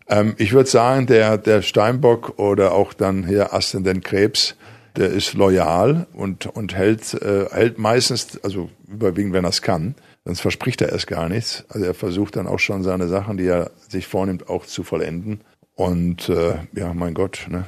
Ähm, 0.07 0.35
ich 0.37 0.53
würde 0.53 0.69
sagen, 0.69 1.07
der 1.07 1.37
der 1.37 1.61
Steinbock 1.61 2.37
oder 2.39 2.73
auch 2.73 2.93
dann 2.93 3.25
hier 3.27 3.53
Aszendent 3.53 4.03
Krebs, 4.03 4.55
der 4.95 5.09
ist 5.09 5.33
loyal 5.33 6.07
und 6.13 6.45
und 6.47 6.75
hält 6.75 7.13
äh, 7.13 7.47
hält 7.51 7.77
meistens, 7.77 8.39
also 8.43 8.69
überwiegend, 8.87 9.33
wenn 9.33 9.45
er 9.45 9.49
es 9.49 9.61
kann. 9.61 9.95
Sonst 10.25 10.41
verspricht 10.41 10.81
er 10.81 10.89
erst 10.89 11.07
gar 11.07 11.29
nichts. 11.29 11.65
Also 11.69 11.85
er 11.85 11.93
versucht 11.93 12.35
dann 12.35 12.47
auch 12.47 12.59
schon 12.59 12.83
seine 12.83 13.07
Sachen, 13.07 13.37
die 13.37 13.45
er 13.45 13.71
sich 13.87 14.07
vornimmt, 14.07 14.49
auch 14.49 14.65
zu 14.65 14.83
vollenden. 14.83 15.41
Und 15.75 16.29
äh, 16.29 16.55
ja, 16.73 16.93
mein 16.93 17.13
Gott, 17.13 17.45
ne? 17.49 17.65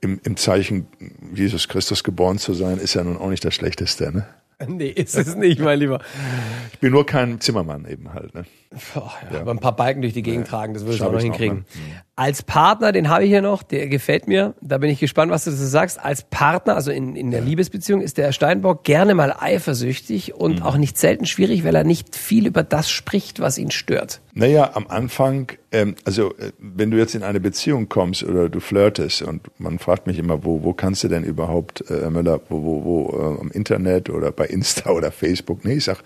im, 0.00 0.20
im 0.22 0.36
Zeichen 0.36 0.86
Jesus 1.34 1.68
Christus 1.68 2.04
geboren 2.04 2.38
zu 2.38 2.54
sein, 2.54 2.78
ist 2.78 2.94
ja 2.94 3.02
nun 3.02 3.16
auch 3.16 3.28
nicht 3.28 3.44
das 3.44 3.54
Schlechteste. 3.54 4.12
Ne? 4.12 4.26
Nee, 4.66 4.88
ist 4.88 5.16
es 5.16 5.34
nicht, 5.36 5.60
mein 5.60 5.78
Lieber. 5.78 6.00
Ich 6.72 6.78
bin 6.78 6.92
nur 6.92 7.04
kein 7.04 7.40
Zimmermann 7.40 7.84
eben 7.86 8.12
halt. 8.14 8.34
Ne? 8.34 8.44
Boah, 8.94 9.12
ja, 9.32 9.40
Aber 9.40 9.50
ein 9.50 9.58
paar 9.60 9.76
Balken 9.76 10.00
durch 10.00 10.14
die 10.14 10.22
Gegend 10.22 10.48
tragen, 10.48 10.74
das 10.74 10.84
du 10.84 10.92
schaff 10.92 11.08
auch 11.08 11.12
noch 11.12 11.18
ich 11.18 11.26
noch, 11.26 11.36
hinkriegen. 11.36 11.58
ne? 11.58 12.04
Als 12.18 12.42
Partner, 12.42 12.92
den 12.92 13.10
habe 13.10 13.24
ich 13.24 13.30
hier 13.30 13.42
noch, 13.42 13.62
der 13.62 13.88
gefällt 13.88 14.26
mir. 14.26 14.54
Da 14.62 14.78
bin 14.78 14.88
ich 14.88 15.00
gespannt, 15.00 15.30
was 15.30 15.44
du 15.44 15.50
dazu 15.50 15.64
sagst. 15.66 16.00
Als 16.02 16.22
Partner, 16.22 16.74
also 16.74 16.90
in, 16.90 17.14
in 17.14 17.30
der 17.30 17.42
Liebesbeziehung, 17.42 18.00
ist 18.00 18.16
der 18.16 18.32
Steinbock 18.32 18.84
gerne 18.84 19.14
mal 19.14 19.34
eifersüchtig 19.38 20.34
und 20.34 20.60
Mhm. 20.60 20.62
auch 20.62 20.78
nicht 20.78 20.96
selten 20.96 21.26
schwierig, 21.26 21.62
weil 21.64 21.74
er 21.74 21.84
nicht 21.84 22.16
viel 22.16 22.46
über 22.46 22.62
das 22.62 22.88
spricht, 22.90 23.38
was 23.40 23.58
ihn 23.58 23.70
stört. 23.70 24.22
Naja, 24.32 24.70
am 24.72 24.86
Anfang, 24.88 25.52
ähm, 25.72 25.94
also 26.06 26.30
äh, 26.38 26.52
wenn 26.58 26.90
du 26.90 26.96
jetzt 26.96 27.14
in 27.14 27.22
eine 27.22 27.38
Beziehung 27.38 27.90
kommst 27.90 28.22
oder 28.22 28.48
du 28.48 28.60
flirtest 28.60 29.20
und 29.20 29.42
man 29.60 29.78
fragt 29.78 30.06
mich 30.06 30.18
immer, 30.18 30.42
wo, 30.42 30.62
wo 30.62 30.72
kannst 30.72 31.04
du 31.04 31.08
denn 31.08 31.22
überhaupt, 31.22 31.82
äh, 31.90 32.00
Herr 32.00 32.10
Möller, 32.10 32.40
wo, 32.48 32.62
wo, 32.62 32.84
wo 32.84 33.36
äh, 33.36 33.40
im 33.42 33.50
Internet 33.50 34.08
oder 34.08 34.32
bei 34.32 34.46
Insta 34.46 34.88
oder 34.96 35.12
Facebook? 35.12 35.66
Nee, 35.66 35.74
ich 35.74 35.84
sag, 35.84 35.98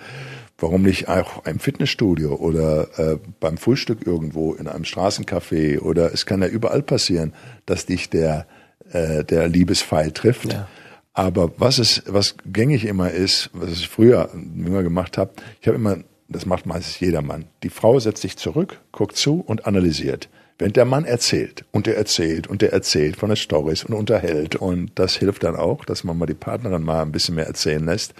warum 0.60 0.82
nicht 0.82 1.08
auch 1.08 1.44
im 1.46 1.58
Fitnessstudio 1.58 2.34
oder 2.34 2.88
äh, 2.98 3.18
beim 3.40 3.56
Frühstück 3.56 4.06
irgendwo 4.06 4.54
in 4.54 4.68
einem 4.68 4.84
Straßencafé 4.84 5.80
oder 5.80 6.12
es 6.12 6.26
kann 6.26 6.42
ja 6.42 6.48
überall 6.48 6.82
passieren, 6.82 7.34
dass 7.66 7.86
dich 7.86 8.10
der, 8.10 8.46
äh, 8.92 9.24
der 9.24 9.48
Liebespfeil 9.48 10.12
trifft. 10.12 10.52
Ja. 10.52 10.68
Aber 11.12 11.52
was 11.58 11.78
es, 11.78 12.02
was 12.06 12.36
gängig 12.46 12.84
immer 12.84 13.10
ist, 13.10 13.50
was 13.52 13.70
ich 13.72 13.88
früher 13.88 14.30
immer 14.32 14.82
gemacht 14.82 15.18
habe, 15.18 15.32
ich 15.60 15.66
habe 15.66 15.76
immer, 15.76 15.98
das 16.28 16.46
macht 16.46 16.66
meistens 16.66 17.00
jedermann. 17.00 17.46
Die 17.62 17.70
Frau 17.70 17.98
setzt 17.98 18.22
sich 18.22 18.36
zurück, 18.36 18.80
guckt 18.92 19.16
zu 19.16 19.40
und 19.40 19.66
analysiert. 19.66 20.28
wenn 20.60 20.72
der 20.72 20.84
Mann 20.84 21.04
erzählt 21.04 21.64
und 21.72 21.86
der 21.86 21.96
erzählt 21.96 22.46
und 22.46 22.62
der 22.62 22.72
erzählt 22.72 23.16
von 23.16 23.30
den 23.30 23.36
Stories 23.36 23.82
und 23.84 23.94
unterhält 23.94 24.56
und 24.56 24.92
das 24.94 25.16
hilft 25.16 25.42
dann 25.42 25.56
auch, 25.56 25.84
dass 25.84 26.04
man 26.04 26.18
mal 26.18 26.26
die 26.26 26.34
Partnerin 26.34 26.82
mal 26.82 27.02
ein 27.02 27.12
bisschen 27.12 27.34
mehr 27.34 27.46
erzählen 27.46 27.84
lässt. 27.84 28.14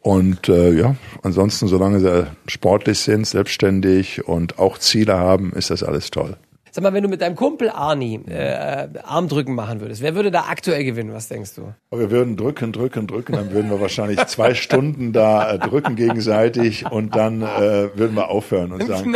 Und 0.00 0.48
äh, 0.48 0.72
ja, 0.72 0.94
ansonsten, 1.22 1.66
solange 1.68 2.00
sie 2.00 2.26
sportlich 2.46 2.98
sind, 3.00 3.26
selbstständig 3.26 4.26
und 4.26 4.58
auch 4.58 4.78
Ziele 4.78 5.18
haben, 5.18 5.52
ist 5.54 5.70
das 5.70 5.82
alles 5.82 6.10
toll. 6.10 6.36
Sag 6.70 6.82
mal, 6.84 6.92
wenn 6.92 7.02
du 7.02 7.08
mit 7.08 7.22
deinem 7.22 7.34
Kumpel 7.34 7.70
Arni 7.70 8.20
äh, 8.28 8.86
Armdrücken 9.02 9.54
machen 9.54 9.80
würdest, 9.80 10.02
wer 10.02 10.14
würde 10.14 10.30
da 10.30 10.44
aktuell 10.48 10.84
gewinnen? 10.84 11.12
Was 11.14 11.28
denkst 11.28 11.54
du? 11.56 11.72
Wir 11.90 12.10
würden 12.10 12.36
drücken, 12.36 12.72
drücken, 12.72 13.06
drücken, 13.06 13.32
dann 13.32 13.50
würden 13.52 13.70
wir 13.70 13.80
wahrscheinlich 13.80 14.24
zwei 14.26 14.54
Stunden 14.54 15.12
da 15.12 15.54
äh, 15.54 15.58
drücken 15.58 15.96
gegenseitig 15.96 16.88
und 16.90 17.16
dann 17.16 17.40
äh, 17.42 17.88
würden 17.94 18.14
wir 18.14 18.28
aufhören 18.28 18.72
und 18.72 18.82
Ein 18.82 18.86
sagen, 18.86 19.12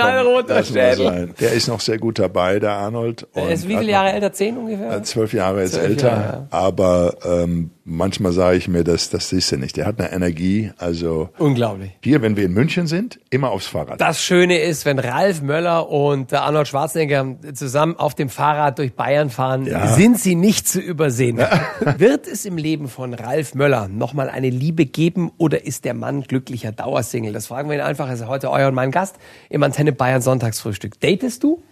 Schädel. 0.65 0.97
sein. 1.07 1.35
Der 1.41 1.53
ist 1.53 1.69
noch 1.69 1.81
sehr 1.81 1.99
gut 1.99 2.19
dabei, 2.19 2.59
der 2.59 2.73
Arnold. 2.73 3.29
Er 3.35 3.51
ist 3.51 3.69
wie 3.69 3.77
viele 3.77 3.93
Jahre 3.93 4.13
älter? 4.13 4.33
Zehn 4.33 4.57
ungefähr? 4.57 4.97
äh, 4.97 5.03
Zwölf 5.03 5.33
Jahre 5.35 5.63
ist 5.63 5.75
Zwölf 5.75 5.87
älter, 5.87 6.09
Jahre, 6.09 6.23
ja. 6.23 6.47
aber 6.51 7.17
ähm, 7.25 7.71
manchmal 7.85 8.33
sage 8.33 8.57
ich 8.57 8.69
mir, 8.69 8.85
das, 8.85 9.11
das 9.11 9.29
siehst 9.29 9.51
du 9.53 9.57
nicht. 9.57 9.77
Der 9.77 9.87
hat 9.87 9.99
eine 10.01 10.13
Energie, 10.13 10.71
also 10.79 11.31
Unglaublich. 11.39 11.91
hier, 12.03 12.23
wenn 12.23 12.37
wir 12.37 12.45
in 12.45 12.53
München 12.53 12.87
sind, 12.87 13.19
immer 13.31 13.51
aufs 13.51 13.67
Fahrrad. 13.67 14.01
Das 14.01 14.23
Schöne 14.23 14.59
ist, 14.59 14.85
wenn 14.85 14.99
Ralf 14.99 15.43
Möller 15.43 15.89
und 15.89 16.33
äh, 16.33 16.37
Arnold 16.37 16.69
Schwarzenegger 16.69 17.37
zusammen 17.55 17.97
auf 17.97 18.15
dem 18.15 18.29
Fahrrad 18.29 18.79
durch 18.79 18.95
Bayern 18.95 19.31
fahren, 19.31 19.67
Ja. 19.67 19.89
sind 19.89 20.19
sie 20.19 20.35
nicht 20.35 20.69
zu 20.69 20.81
übersehen. 20.81 21.39
Wird 21.99 22.27
es 22.29 22.45
im 22.45 22.57
Leben 22.57 22.89
von 22.89 23.15
Ralf 23.15 23.55
Möller 23.55 23.89
nochmal 23.89 24.31
eine 24.31 24.51
Liebe 24.51 24.87
geben 24.87 25.33
oder 25.39 25.65
ist 25.65 25.85
der 25.85 25.95
Mann 25.95 26.23
glücklicher 26.23 26.73
Dauersingle? 26.73 27.33
Das 27.33 27.49
fragen 27.49 27.69
wir 27.69 27.77
ihn 27.77 27.83
einfach. 27.83 28.07
Er 28.09 28.15
ist 28.15 28.27
heute 28.27 28.51
euer 28.51 28.69
und 28.69 28.75
mein 28.75 28.91
Gast 28.93 29.17
im 29.51 29.63
Antenne 29.63 29.93
Bayern 29.93 30.23
Sonntagsfrühstück. 30.23 31.01
Datest 31.01 31.43
du? 31.43 31.63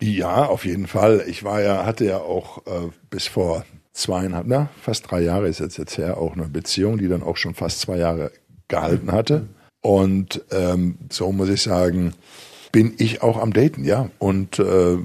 Ja, 0.00 0.46
auf 0.46 0.64
jeden 0.64 0.86
Fall. 0.86 1.24
Ich 1.26 1.44
war 1.44 1.60
ja, 1.60 1.84
hatte 1.84 2.06
ja 2.06 2.18
auch 2.18 2.58
äh, 2.66 2.88
bis 3.10 3.26
vor 3.26 3.64
zweieinhalb, 3.92 4.46
na, 4.46 4.68
fast 4.80 5.10
drei 5.10 5.20
Jahre 5.20 5.48
ist 5.48 5.60
jetzt 5.60 5.78
jetzt 5.78 5.98
her, 5.98 6.18
auch 6.18 6.34
eine 6.34 6.48
Beziehung, 6.48 6.98
die 6.98 7.08
dann 7.08 7.22
auch 7.22 7.36
schon 7.36 7.54
fast 7.54 7.80
zwei 7.80 7.98
Jahre 7.98 8.30
gehalten 8.68 9.12
hatte. 9.12 9.48
Und 9.82 10.42
ähm, 10.50 10.98
so 11.10 11.32
muss 11.32 11.48
ich 11.48 11.62
sagen, 11.62 12.12
bin 12.72 12.94
ich 12.98 13.22
auch 13.22 13.40
am 13.40 13.52
Daten, 13.52 13.84
ja. 13.84 14.10
Und 14.18 14.58
äh, 14.58 14.98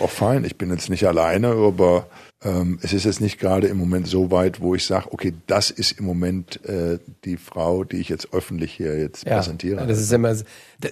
auch 0.00 0.10
fein. 0.10 0.44
Ich 0.44 0.56
bin 0.56 0.70
jetzt 0.70 0.90
nicht 0.90 1.06
alleine, 1.06 1.48
aber 1.48 2.06
ähm, 2.42 2.78
es 2.82 2.92
ist 2.92 3.04
jetzt 3.04 3.20
nicht 3.20 3.38
gerade 3.38 3.68
im 3.68 3.76
Moment 3.76 4.08
so 4.08 4.30
weit, 4.30 4.60
wo 4.60 4.74
ich 4.74 4.84
sage, 4.84 5.12
okay, 5.12 5.32
das 5.46 5.70
ist 5.70 5.92
im 5.92 6.04
Moment 6.04 6.64
äh, 6.64 6.98
die 7.24 7.36
Frau, 7.36 7.84
die 7.84 7.98
ich 7.98 8.08
jetzt 8.08 8.32
öffentlich 8.32 8.72
hier 8.72 8.98
jetzt 8.98 9.24
präsentiere. 9.24 9.86
Das 9.86 10.00
ist 10.00 10.12
immer, 10.12 10.34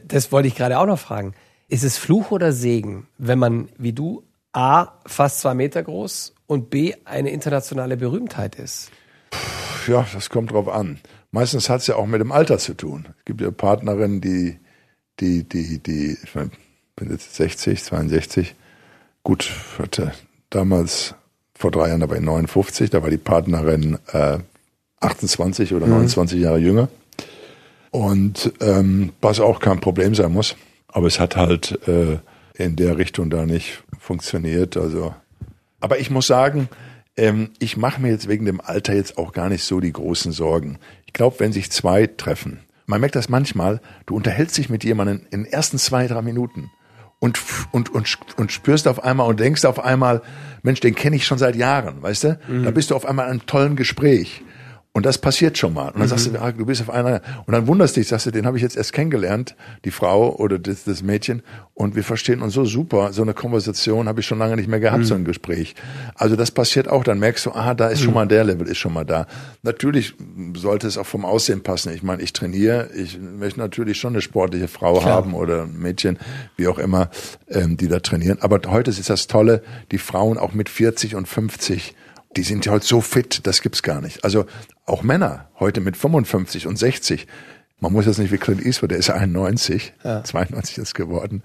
das 0.06 0.32
wollte 0.32 0.48
ich 0.48 0.54
gerade 0.54 0.78
auch 0.78 0.86
noch 0.86 0.98
fragen. 0.98 1.34
Ist 1.68 1.84
es 1.84 1.98
Fluch 1.98 2.30
oder 2.30 2.52
Segen, 2.52 3.06
wenn 3.18 3.38
man 3.38 3.68
wie 3.78 3.92
du 3.92 4.22
A, 4.52 4.88
fast 5.06 5.40
zwei 5.40 5.54
Meter 5.54 5.82
groß 5.82 6.34
und 6.46 6.70
B, 6.70 6.94
eine 7.04 7.30
internationale 7.30 7.96
Berühmtheit 7.96 8.56
ist? 8.56 8.90
Ja, 9.86 10.06
das 10.12 10.30
kommt 10.30 10.52
drauf 10.52 10.68
an. 10.68 10.98
Meistens 11.30 11.68
hat 11.68 11.80
es 11.80 11.86
ja 11.86 11.96
auch 11.96 12.06
mit 12.06 12.20
dem 12.20 12.32
Alter 12.32 12.58
zu 12.58 12.74
tun. 12.74 13.06
Es 13.18 13.24
gibt 13.24 13.40
ja 13.40 13.50
Partnerinnen, 13.50 14.20
die, 14.20 14.58
die, 15.20 15.44
die, 15.44 15.78
die, 15.78 16.18
ich 16.22 16.34
mein, 16.34 16.50
bin 16.96 17.10
jetzt 17.10 17.34
60, 17.36 17.82
62. 17.82 18.56
Gut, 19.22 19.50
hatte 19.78 20.12
damals 20.50 21.14
vor 21.54 21.70
drei 21.70 21.88
Jahren, 21.88 22.00
da 22.00 22.08
war 22.08 22.16
ich 22.16 22.22
59, 22.22 22.90
da 22.90 23.02
war 23.02 23.10
die 23.10 23.18
Partnerin 23.18 23.98
äh, 24.12 24.38
28 25.00 25.74
oder 25.74 25.86
29 25.86 26.40
Jahre 26.40 26.58
jünger. 26.58 26.88
Und 27.90 28.52
ähm, 28.60 29.12
was 29.20 29.40
auch 29.40 29.60
kein 29.60 29.80
Problem 29.80 30.14
sein 30.14 30.32
muss. 30.32 30.56
Aber 30.88 31.06
es 31.06 31.20
hat 31.20 31.36
halt 31.36 31.78
äh, 31.86 32.18
in 32.54 32.76
der 32.76 32.98
Richtung 32.98 33.30
da 33.30 33.46
nicht 33.46 33.82
funktioniert. 33.98 34.76
Also, 34.76 35.14
aber 35.80 35.98
ich 35.98 36.10
muss 36.10 36.26
sagen, 36.26 36.68
ähm, 37.16 37.50
ich 37.58 37.76
mache 37.76 38.00
mir 38.00 38.10
jetzt 38.10 38.28
wegen 38.28 38.44
dem 38.44 38.60
Alter 38.60 38.94
jetzt 38.94 39.18
auch 39.18 39.32
gar 39.32 39.48
nicht 39.48 39.64
so 39.64 39.80
die 39.80 39.92
großen 39.92 40.32
Sorgen. 40.32 40.78
Ich 41.06 41.12
glaube, 41.12 41.36
wenn 41.38 41.52
sich 41.52 41.70
zwei 41.70 42.06
treffen, 42.06 42.60
man 42.86 43.00
merkt 43.00 43.16
das 43.16 43.28
manchmal, 43.28 43.80
du 44.06 44.16
unterhältst 44.16 44.58
dich 44.58 44.68
mit 44.68 44.84
jemandem 44.84 45.22
in 45.30 45.44
den 45.44 45.52
ersten 45.52 45.78
zwei, 45.78 46.06
drei 46.06 46.22
Minuten 46.22 46.70
und, 47.20 47.38
und, 47.70 47.94
und, 47.94 48.16
und 48.36 48.52
spürst 48.52 48.88
auf 48.88 49.04
einmal 49.04 49.28
und 49.28 49.38
denkst 49.38 49.64
auf 49.64 49.78
einmal, 49.84 50.22
Mensch, 50.62 50.80
den 50.80 50.94
kenne 50.94 51.16
ich 51.16 51.26
schon 51.26 51.38
seit 51.38 51.54
Jahren, 51.54 52.02
weißt 52.02 52.24
du? 52.24 52.38
Da 52.64 52.70
bist 52.70 52.90
du 52.90 52.96
auf 52.96 53.06
einmal 53.06 53.26
in 53.26 53.32
einem 53.32 53.46
tollen 53.46 53.76
Gespräch. 53.76 54.42
Und 54.92 55.06
das 55.06 55.18
passiert 55.18 55.56
schon 55.56 55.72
mal. 55.72 55.90
Und 55.90 56.00
dann 56.00 56.08
sagst 56.08 56.26
du, 56.26 56.40
ah, 56.40 56.50
du 56.50 56.66
bist 56.66 56.80
auf 56.80 56.90
einer, 56.90 57.20
und 57.46 57.52
dann 57.52 57.68
wunderst 57.68 57.96
dich, 57.96 58.08
sagst 58.08 58.26
du, 58.26 58.32
den 58.32 58.44
habe 58.44 58.56
ich 58.56 58.62
jetzt 58.62 58.76
erst 58.76 58.92
kennengelernt, 58.92 59.54
die 59.84 59.92
Frau 59.92 60.34
oder 60.34 60.58
das, 60.58 60.82
das 60.82 61.00
Mädchen, 61.02 61.42
und 61.74 61.94
wir 61.94 62.02
verstehen 62.02 62.42
uns 62.42 62.54
so 62.54 62.64
super. 62.64 63.12
So 63.12 63.22
eine 63.22 63.32
Konversation 63.32 64.08
habe 64.08 64.20
ich 64.20 64.26
schon 64.26 64.38
lange 64.38 64.56
nicht 64.56 64.68
mehr 64.68 64.80
gehabt, 64.80 65.06
so 65.06 65.14
ein 65.14 65.24
Gespräch. 65.24 65.76
Also 66.14 66.34
das 66.34 66.50
passiert 66.50 66.88
auch. 66.88 67.04
Dann 67.04 67.20
merkst 67.20 67.46
du, 67.46 67.52
ah, 67.52 67.72
da 67.72 67.88
ist 67.88 68.02
schon 68.02 68.14
mal 68.14 68.26
der 68.26 68.44
Level, 68.44 68.66
ist 68.66 68.78
schon 68.78 68.92
mal 68.92 69.04
da. 69.04 69.26
Natürlich 69.62 70.14
sollte 70.54 70.88
es 70.88 70.98
auch 70.98 71.06
vom 71.06 71.24
Aussehen 71.24 71.62
passen. 71.62 71.94
Ich 71.94 72.02
meine, 72.02 72.20
ich 72.20 72.32
trainiere, 72.32 72.90
ich 72.94 73.18
möchte 73.18 73.60
natürlich 73.60 73.98
schon 73.98 74.12
eine 74.12 74.22
sportliche 74.22 74.68
Frau 74.68 74.98
Klar. 74.98 75.14
haben 75.14 75.34
oder 75.34 75.62
ein 75.62 75.78
Mädchen, 75.78 76.18
wie 76.56 76.66
auch 76.66 76.78
immer, 76.78 77.10
ähm, 77.48 77.76
die 77.76 77.88
da 77.88 78.00
trainieren. 78.00 78.38
Aber 78.40 78.60
heute 78.66 78.90
ist 78.90 79.08
das 79.08 79.28
Tolle, 79.28 79.62
die 79.92 79.98
Frauen 79.98 80.36
auch 80.36 80.52
mit 80.52 80.68
40 80.68 81.14
und 81.14 81.28
50, 81.28 81.94
die 82.36 82.42
sind 82.42 82.66
ja 82.66 82.72
heute 82.72 82.86
so 82.86 83.00
fit, 83.00 83.46
das 83.46 83.60
gibt's 83.60 83.82
gar 83.82 84.00
nicht. 84.00 84.24
Also 84.24 84.46
auch 84.86 85.02
Männer 85.02 85.48
heute 85.58 85.80
mit 85.80 85.96
55 85.96 86.66
und 86.66 86.76
60. 86.76 87.26
Man 87.80 87.92
muss 87.92 88.06
jetzt 88.06 88.18
nicht 88.18 88.30
wie 88.30 88.38
Clint 88.38 88.64
Eastwood, 88.64 88.90
der 88.90 88.98
ist 88.98 89.10
91, 89.10 89.94
92 90.02 90.78
ist 90.78 90.94
geworden. 90.94 91.42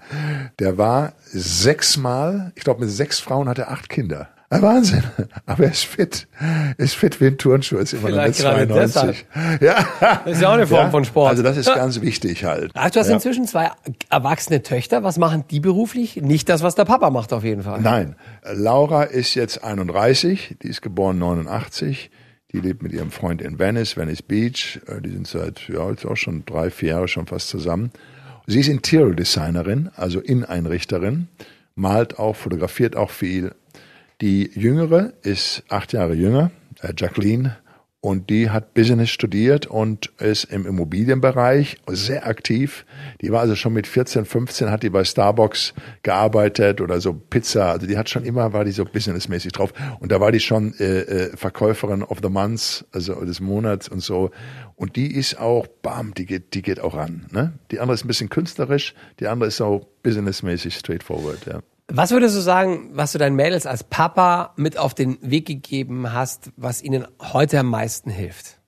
Der 0.58 0.76
war 0.76 1.14
sechsmal, 1.24 2.52
ich 2.54 2.62
glaube 2.62 2.80
mit 2.80 2.90
sechs 2.90 3.18
Frauen 3.18 3.48
hat 3.48 3.58
er 3.58 3.70
acht 3.70 3.88
Kinder. 3.88 4.28
Ein 4.48 4.62
Wahnsinn. 4.62 5.02
Aber 5.44 5.64
er 5.64 5.72
ist 5.72 5.84
fit. 5.84 6.28
Ist 6.78 6.94
fit 6.94 7.20
wie 7.20 7.26
ein 7.26 7.36
Turnschuh, 7.38 7.78
ist 7.78 7.94
immer 7.94 8.08
Vielleicht 8.08 8.38
gerade 8.40 8.66
92. 8.68 9.26
Ja. 9.60 9.84
Das 10.24 10.34
ist 10.36 10.40
ja 10.42 10.48
auch 10.50 10.52
eine 10.54 10.66
Form 10.68 10.90
von 10.92 11.04
Sport. 11.04 11.30
Also 11.30 11.42
das 11.42 11.56
ist 11.56 11.66
ganz 11.66 12.00
wichtig 12.00 12.44
halt. 12.44 12.70
Ach, 12.74 12.88
du 12.90 13.00
hast 13.00 13.08
Ja. 13.08 13.14
inzwischen 13.14 13.46
zwei 13.46 13.70
erwachsene 14.08 14.62
Töchter. 14.62 15.02
Was 15.02 15.18
machen 15.18 15.44
die 15.50 15.58
beruflich? 15.60 16.16
Nicht 16.16 16.48
das, 16.48 16.62
was 16.62 16.74
der 16.76 16.84
Papa 16.84 17.10
macht, 17.10 17.32
auf 17.32 17.42
jeden 17.42 17.62
Fall. 17.64 17.80
Nein, 17.80 18.14
Laura 18.54 19.02
ist 19.02 19.34
jetzt 19.34 19.64
31, 19.64 20.56
die 20.62 20.68
ist 20.68 20.80
geboren 20.82 21.18
89. 21.18 22.10
Die 22.52 22.60
lebt 22.60 22.82
mit 22.84 22.92
ihrem 22.92 23.10
Freund 23.10 23.42
in 23.42 23.58
Venice, 23.58 23.96
Venice 23.96 24.22
Beach. 24.22 24.80
Äh, 24.86 25.00
Die 25.02 25.10
sind 25.10 25.26
seit, 25.26 25.68
ja, 25.68 25.90
jetzt 25.90 26.06
auch 26.06 26.16
schon 26.16 26.44
drei, 26.46 26.70
vier 26.70 26.90
Jahre 26.90 27.08
schon 27.08 27.26
fast 27.26 27.48
zusammen. 27.48 27.90
Sie 28.46 28.60
ist 28.60 28.68
Interior 28.68 29.12
Designerin, 29.12 29.90
also 29.96 30.20
Inneneinrichterin, 30.20 31.26
malt 31.74 32.18
auch, 32.20 32.36
fotografiert 32.36 32.94
auch 32.96 33.10
viel. 33.10 33.52
Die 34.20 34.50
Jüngere 34.54 35.12
ist 35.22 35.62
acht 35.68 35.92
Jahre 35.92 36.14
jünger, 36.14 36.50
äh, 36.80 36.92
Jacqueline, 36.96 37.56
und 38.06 38.30
die 38.30 38.50
hat 38.50 38.72
Business 38.72 39.10
studiert 39.10 39.66
und 39.66 40.12
ist 40.20 40.44
im 40.44 40.64
Immobilienbereich 40.64 41.78
sehr 41.88 42.26
aktiv. 42.28 42.86
Die 43.20 43.32
war 43.32 43.40
also 43.40 43.56
schon 43.56 43.72
mit 43.72 43.88
14, 43.88 44.24
15, 44.24 44.70
hat 44.70 44.84
die 44.84 44.90
bei 44.90 45.02
Starbucks 45.02 45.74
gearbeitet 46.04 46.80
oder 46.80 47.00
so 47.00 47.14
Pizza. 47.14 47.72
Also 47.72 47.88
die 47.88 47.98
hat 47.98 48.08
schon 48.08 48.22
immer, 48.22 48.52
war 48.52 48.64
die 48.64 48.70
so 48.70 48.84
businessmäßig 48.84 49.50
drauf. 49.50 49.72
Und 49.98 50.12
da 50.12 50.20
war 50.20 50.30
die 50.30 50.38
schon 50.38 50.72
äh, 50.78 51.00
äh, 51.00 51.36
Verkäuferin 51.36 52.04
of 52.04 52.18
the 52.22 52.28
Month, 52.28 52.84
also 52.92 53.24
des 53.24 53.40
Monats 53.40 53.88
und 53.88 54.00
so. 54.00 54.30
Und 54.76 54.94
die 54.94 55.12
ist 55.12 55.40
auch, 55.40 55.66
bam, 55.66 56.14
die 56.14 56.26
geht, 56.26 56.54
die 56.54 56.62
geht 56.62 56.78
auch 56.78 56.94
ran. 56.94 57.26
Ne? 57.32 57.58
Die 57.72 57.80
andere 57.80 57.94
ist 57.96 58.04
ein 58.04 58.08
bisschen 58.08 58.28
künstlerisch, 58.28 58.94
die 59.18 59.26
andere 59.26 59.48
ist 59.48 59.56
so 59.56 59.84
businessmäßig 60.04 60.76
straightforward, 60.76 61.44
ja. 61.46 61.60
Was 61.88 62.10
würdest 62.10 62.36
du 62.36 62.40
sagen, 62.40 62.90
was 62.92 63.12
du 63.12 63.18
deinen 63.18 63.36
Mädels 63.36 63.64
als 63.64 63.84
Papa 63.84 64.52
mit 64.56 64.76
auf 64.76 64.92
den 64.92 65.18
Weg 65.22 65.46
gegeben 65.46 66.12
hast, 66.12 66.50
was 66.56 66.82
ihnen 66.82 67.06
heute 67.20 67.60
am 67.60 67.68
meisten 67.68 68.10
hilft? 68.10 68.58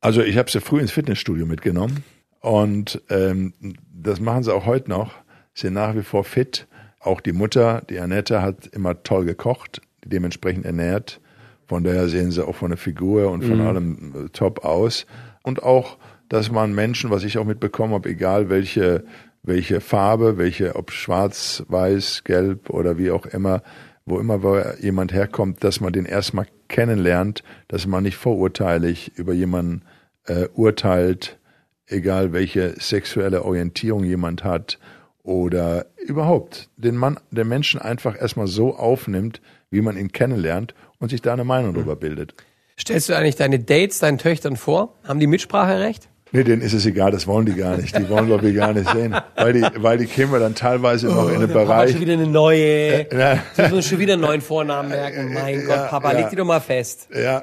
Also 0.00 0.20
ich 0.20 0.36
habe 0.36 0.50
sie 0.50 0.60
früh 0.60 0.80
ins 0.80 0.90
Fitnessstudio 0.90 1.46
mitgenommen 1.46 2.02
und 2.40 3.00
ähm, 3.08 3.54
das 3.92 4.20
machen 4.20 4.42
sie 4.42 4.52
auch 4.52 4.66
heute 4.66 4.90
noch. 4.90 5.12
Sind 5.54 5.74
nach 5.74 5.94
wie 5.94 6.02
vor 6.02 6.24
fit. 6.24 6.66
Auch 6.98 7.20
die 7.20 7.32
Mutter, 7.32 7.82
die 7.88 8.00
Annette, 8.00 8.42
hat 8.42 8.66
immer 8.66 9.02
toll 9.04 9.24
gekocht, 9.24 9.80
dementsprechend 10.04 10.66
ernährt. 10.66 11.20
Von 11.66 11.84
daher 11.84 12.08
sehen 12.08 12.32
sie 12.32 12.46
auch 12.46 12.56
von 12.56 12.70
der 12.70 12.78
Figur 12.78 13.30
und 13.30 13.44
von 13.44 13.60
allem 13.60 14.26
äh, 14.26 14.28
top 14.30 14.64
aus. 14.64 15.06
Und 15.42 15.62
auch, 15.62 15.98
dass 16.28 16.50
man 16.50 16.74
Menschen, 16.74 17.10
was 17.10 17.22
ich 17.22 17.38
auch 17.38 17.44
mitbekommen 17.44 17.94
habe, 17.94 18.08
egal 18.08 18.50
welche, 18.50 19.04
welche 19.44 19.80
Farbe, 19.80 20.38
welche, 20.38 20.74
ob 20.74 20.90
schwarz, 20.90 21.62
weiß, 21.68 22.24
gelb 22.24 22.70
oder 22.70 22.98
wie 22.98 23.10
auch 23.10 23.26
immer, 23.26 23.62
wo 24.06 24.18
immer 24.18 24.78
jemand 24.80 25.12
herkommt, 25.12 25.62
dass 25.62 25.80
man 25.80 25.92
den 25.92 26.06
erstmal 26.06 26.46
kennenlernt, 26.68 27.42
dass 27.68 27.86
man 27.86 28.02
nicht 28.02 28.16
vorurteilig 28.16 29.12
über 29.16 29.32
jemanden 29.32 29.82
äh, 30.26 30.48
urteilt, 30.54 31.38
egal 31.86 32.32
welche 32.32 32.74
sexuelle 32.80 33.44
Orientierung 33.44 34.04
jemand 34.04 34.44
hat 34.44 34.78
oder 35.22 35.86
überhaupt 36.06 36.70
den 36.76 36.96
Mann, 36.96 37.20
den 37.30 37.48
Menschen 37.48 37.80
einfach 37.80 38.20
erstmal 38.20 38.46
so 38.46 38.74
aufnimmt, 38.74 39.40
wie 39.70 39.82
man 39.82 39.96
ihn 39.96 40.12
kennenlernt 40.12 40.74
und 40.98 41.10
sich 41.10 41.20
da 41.20 41.34
eine 41.34 41.44
Meinung 41.44 41.74
darüber 41.74 41.96
bildet. 41.96 42.34
Stellst 42.78 43.08
du 43.08 43.16
eigentlich 43.16 43.36
deine 43.36 43.58
Dates 43.58 43.98
deinen 43.98 44.18
Töchtern 44.18 44.56
vor? 44.56 44.98
Haben 45.04 45.20
die 45.20 45.26
Mitspracherecht? 45.26 46.08
Nee, 46.34 46.44
denen 46.44 46.60
ist 46.62 46.72
es 46.74 46.84
egal, 46.84 47.10
das 47.12 47.26
wollen 47.26 47.46
die 47.46 47.54
gar 47.54 47.76
nicht. 47.76 47.96
Die 47.96 48.08
wollen, 48.10 48.26
glaube 48.26 48.50
ich, 48.50 48.56
gar 48.56 48.72
nicht 48.74 48.90
sehen. 48.90 49.14
Weil 49.36 49.52
die, 49.54 49.62
weil 49.78 49.98
die 49.98 50.06
Kinder 50.06 50.38
dann 50.40 50.54
teilweise 50.54 51.06
noch 51.06 51.30
in 51.30 51.40
den 51.40 51.50
Bereich. 51.52 51.92
schon 51.92 52.00
wieder 52.00 52.12
eine 52.14 52.26
neue. 52.26 53.06
ja. 53.16 53.38
Sie 53.54 53.62
müssen 53.62 53.82
schon 53.82 53.98
wieder 54.00 54.14
einen 54.14 54.22
neuen 54.22 54.40
Vornamen 54.40 54.88
merken. 54.90 55.32
Mein 55.32 55.64
Gott, 55.64 55.88
Papa, 55.90 56.12
ja. 56.12 56.18
leg 56.18 56.30
die 56.30 56.36
doch 56.36 56.44
mal 56.44 56.60
fest. 56.60 57.08
Ja, 57.14 57.40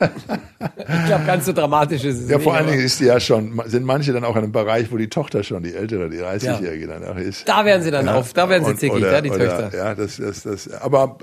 Ich 0.00 1.06
glaube, 1.06 1.24
ganz 1.24 1.46
so 1.46 1.52
dramatisch 1.52 2.04
ist 2.04 2.22
es 2.22 2.28
ja, 2.28 2.36
nicht. 2.36 2.44
vor 2.44 2.54
allen 2.54 2.66
Dingen 2.66 2.82
ist 2.84 3.00
die 3.00 3.04
ja 3.04 3.20
schon, 3.20 3.60
sind 3.66 3.84
manche 3.84 4.12
dann 4.12 4.24
auch 4.24 4.34
in 4.36 4.42
einem 4.42 4.52
Bereich, 4.52 4.90
wo 4.90 4.96
die 4.96 5.08
Tochter 5.08 5.42
schon, 5.44 5.62
die 5.62 5.74
ältere, 5.74 6.10
die 6.10 6.18
30-Jährige 6.18 6.88
dann 6.88 7.04
auch 7.04 7.16
ist. 7.16 7.48
Da 7.48 7.64
werden 7.64 7.82
sie 7.82 7.90
dann 7.90 8.06
Ja, 8.06 8.14
auf, 8.16 8.32
da 8.32 8.48
werden 8.48 8.64
sie 8.64 8.72
und- 8.72 8.80
zickig, 8.80 8.96
oder- 8.98 9.12
ja, 9.12 9.20
die 9.20 9.30
oder, 9.30 9.38
Töchter. 9.38 9.76
Ja, 9.76 9.94
das, 9.94 10.16
das, 10.16 10.42
das, 10.42 10.70
aber 10.72 11.16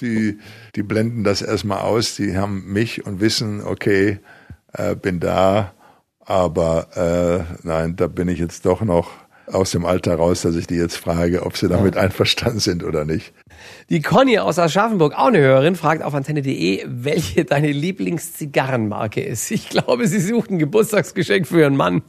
die, 0.00 0.38
die 0.76 0.82
blenden 0.82 1.24
das 1.24 1.42
erstmal 1.42 1.80
aus. 1.80 2.14
Die 2.16 2.36
haben 2.36 2.72
mich 2.72 3.04
und 3.04 3.20
wissen, 3.20 3.62
okay, 3.62 4.20
äh, 4.72 4.94
bin 4.94 5.18
da, 5.20 5.73
aber 6.26 7.46
äh, 7.46 7.66
nein, 7.66 7.96
da 7.96 8.06
bin 8.06 8.28
ich 8.28 8.38
jetzt 8.38 8.66
doch 8.66 8.82
noch 8.82 9.10
aus 9.46 9.72
dem 9.72 9.84
Alter 9.84 10.16
raus, 10.16 10.42
dass 10.42 10.56
ich 10.56 10.66
die 10.66 10.76
jetzt 10.76 10.96
frage, 10.96 11.44
ob 11.44 11.56
sie 11.56 11.68
damit 11.68 11.96
einverstanden 11.96 12.60
sind 12.60 12.82
oder 12.84 13.04
nicht. 13.04 13.32
Die 13.90 14.00
Conny 14.00 14.38
aus 14.38 14.58
Aschaffenburg, 14.58 15.14
auch 15.14 15.26
eine 15.26 15.38
Hörerin, 15.38 15.76
fragt 15.76 16.02
auf 16.02 16.14
antenne.de, 16.14 16.84
welche 16.86 17.44
deine 17.44 17.70
Lieblingszigarrenmarke 17.70 19.22
ist. 19.22 19.50
Ich 19.50 19.68
glaube, 19.68 20.06
sie 20.06 20.20
sucht 20.20 20.50
ein 20.50 20.58
Geburtstagsgeschenk 20.58 21.46
für 21.46 21.60
ihren 21.60 21.76
Mann. 21.76 22.02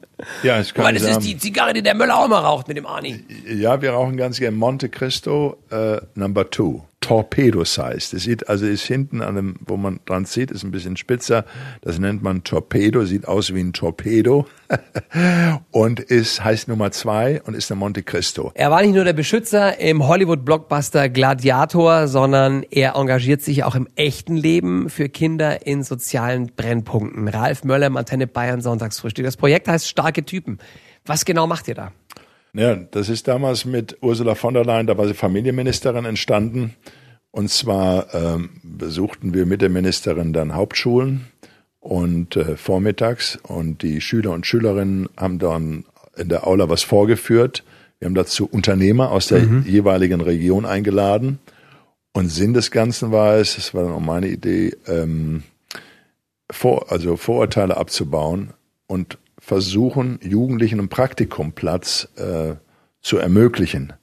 Ja, 0.44 0.60
ich 0.60 0.74
kann 0.74 0.86
Weil 0.86 0.94
das 0.94 1.04
sagen, 1.04 1.18
ist 1.20 1.28
die 1.28 1.38
Zigarre, 1.38 1.74
die 1.74 1.82
der 1.82 1.96
Möller 1.96 2.18
auch 2.18 2.28
mal 2.28 2.40
raucht 2.40 2.68
mit 2.68 2.78
dem 2.78 2.86
Arni. 2.86 3.24
Ja, 3.48 3.82
wir 3.82 3.92
rauchen 3.92 4.18
ganz 4.18 4.40
gerne 4.40 4.56
Monte 4.56 4.90
Cristo 4.90 5.58
äh, 5.70 5.98
Number 6.16 6.50
Two. 6.50 6.84
Torpedo 7.06 7.64
Size. 7.64 8.10
Das 8.14 8.24
sieht, 8.24 8.50
also 8.50 8.66
ist 8.66 8.86
hinten 8.86 9.22
an 9.22 9.36
dem, 9.36 9.56
wo 9.60 9.78
man 9.78 10.00
dran 10.06 10.26
zieht, 10.26 10.50
ist 10.50 10.64
ein 10.64 10.72
bisschen 10.72 10.98
spitzer. 10.98 11.46
Das 11.82 12.00
nennt 12.00 12.24
man 12.24 12.44
Torpedo, 12.44 13.06
sieht 13.06 13.28
aus 13.28 13.54
wie 13.54 13.60
ein 13.60 13.74
Torpedo. 13.74 14.48
und 15.72 16.00
ist, 16.00 16.44
heißt 16.44 16.68
Nummer 16.68 16.90
zwei 16.90 17.44
und 17.44 17.54
ist 17.54 17.70
der 17.70 17.78
Monte 17.78 18.02
Cristo. 18.02 18.52
Er 18.56 18.72
war 18.72 18.82
nicht 18.82 18.96
nur 18.96 19.04
der 19.04 19.14
Beschützer 19.14 19.80
im 19.80 20.08
Hollywood-Blockbuster 20.08 21.10
Gladiator, 21.10 22.08
sondern 22.08 22.64
er 22.72 22.96
engagiert 22.96 23.44
sich 23.44 23.64
auch 23.64 23.76
im 23.76 23.88
echten 23.96 24.36
Leben 24.36 24.90
für 24.90 25.08
Kinder 25.08 25.68
in 25.68 25.84
sozialen 25.84 26.48
Brennpunkten. 26.56 27.28
Ralf 27.28 27.64
Möller 27.64 27.96
Antenne 27.96 28.26
Bayern 28.26 28.62
Sonntagsfrühstück. 28.62 29.26
Das 29.26 29.38
Projekt 29.38 29.68
heißt 29.68 29.88
Starke 30.06 30.24
Typen. 30.24 30.60
Was 31.08 31.26
genau 31.26 31.48
macht 31.48 31.68
ihr 31.68 31.74
da? 31.74 31.92
Ja, 32.54 32.76
das 32.76 33.10
ist 33.10 33.28
damals 33.28 33.66
mit 33.66 33.98
Ursula 34.02 34.36
von 34.36 34.54
der 34.54 34.64
Leyen, 34.64 34.86
da 34.86 35.00
war 35.00 35.08
sie 35.08 35.16
Familienministerin, 35.16 36.06
entstanden. 36.06 36.76
Und 37.32 37.50
zwar 37.50 38.14
ähm, 38.14 38.62
besuchten 38.64 39.34
wir 39.34 39.48
mit 39.48 39.64
der 39.64 39.70
Ministerin 39.70 40.32
dann 40.32 40.54
Hauptschulen 40.54 41.26
und 41.80 42.36
äh, 42.36 42.56
vormittags 42.56 43.40
und 43.42 43.82
die 43.82 44.00
Schüler 44.00 44.32
und 44.32 44.46
Schülerinnen 44.46 45.10
haben 45.18 45.40
dann 45.40 45.86
in 46.16 46.30
der 46.30 46.46
Aula 46.46 46.70
was 46.70 46.84
vorgeführt. 46.84 47.64
Wir 47.98 48.06
haben 48.06 48.16
dazu 48.16 48.48
Unternehmer 48.48 49.10
aus 49.12 49.28
der 49.28 49.44
jeweiligen 49.66 50.22
Region 50.22 50.66
eingeladen. 50.66 51.40
Und 52.14 52.30
Sinn 52.30 52.54
des 52.54 52.70
Ganzen 52.70 53.12
war 53.12 53.38
es, 53.38 53.56
das 53.56 53.74
war 53.74 53.84
dann 53.84 53.94
auch 53.94 54.00
meine 54.00 54.28
Idee, 54.28 54.78
ähm, 54.86 55.44
vor, 56.52 56.92
also 56.92 57.18
Vorurteile 57.18 57.76
abzubauen 57.76 58.54
und 58.86 59.18
versuchen, 59.46 60.20
Jugendlichen 60.24 60.80
einen 60.80 60.90
Praktikumplatz 60.90 62.10
äh, 62.18 62.56
zu 63.02 63.18
ermöglichen. 63.18 63.94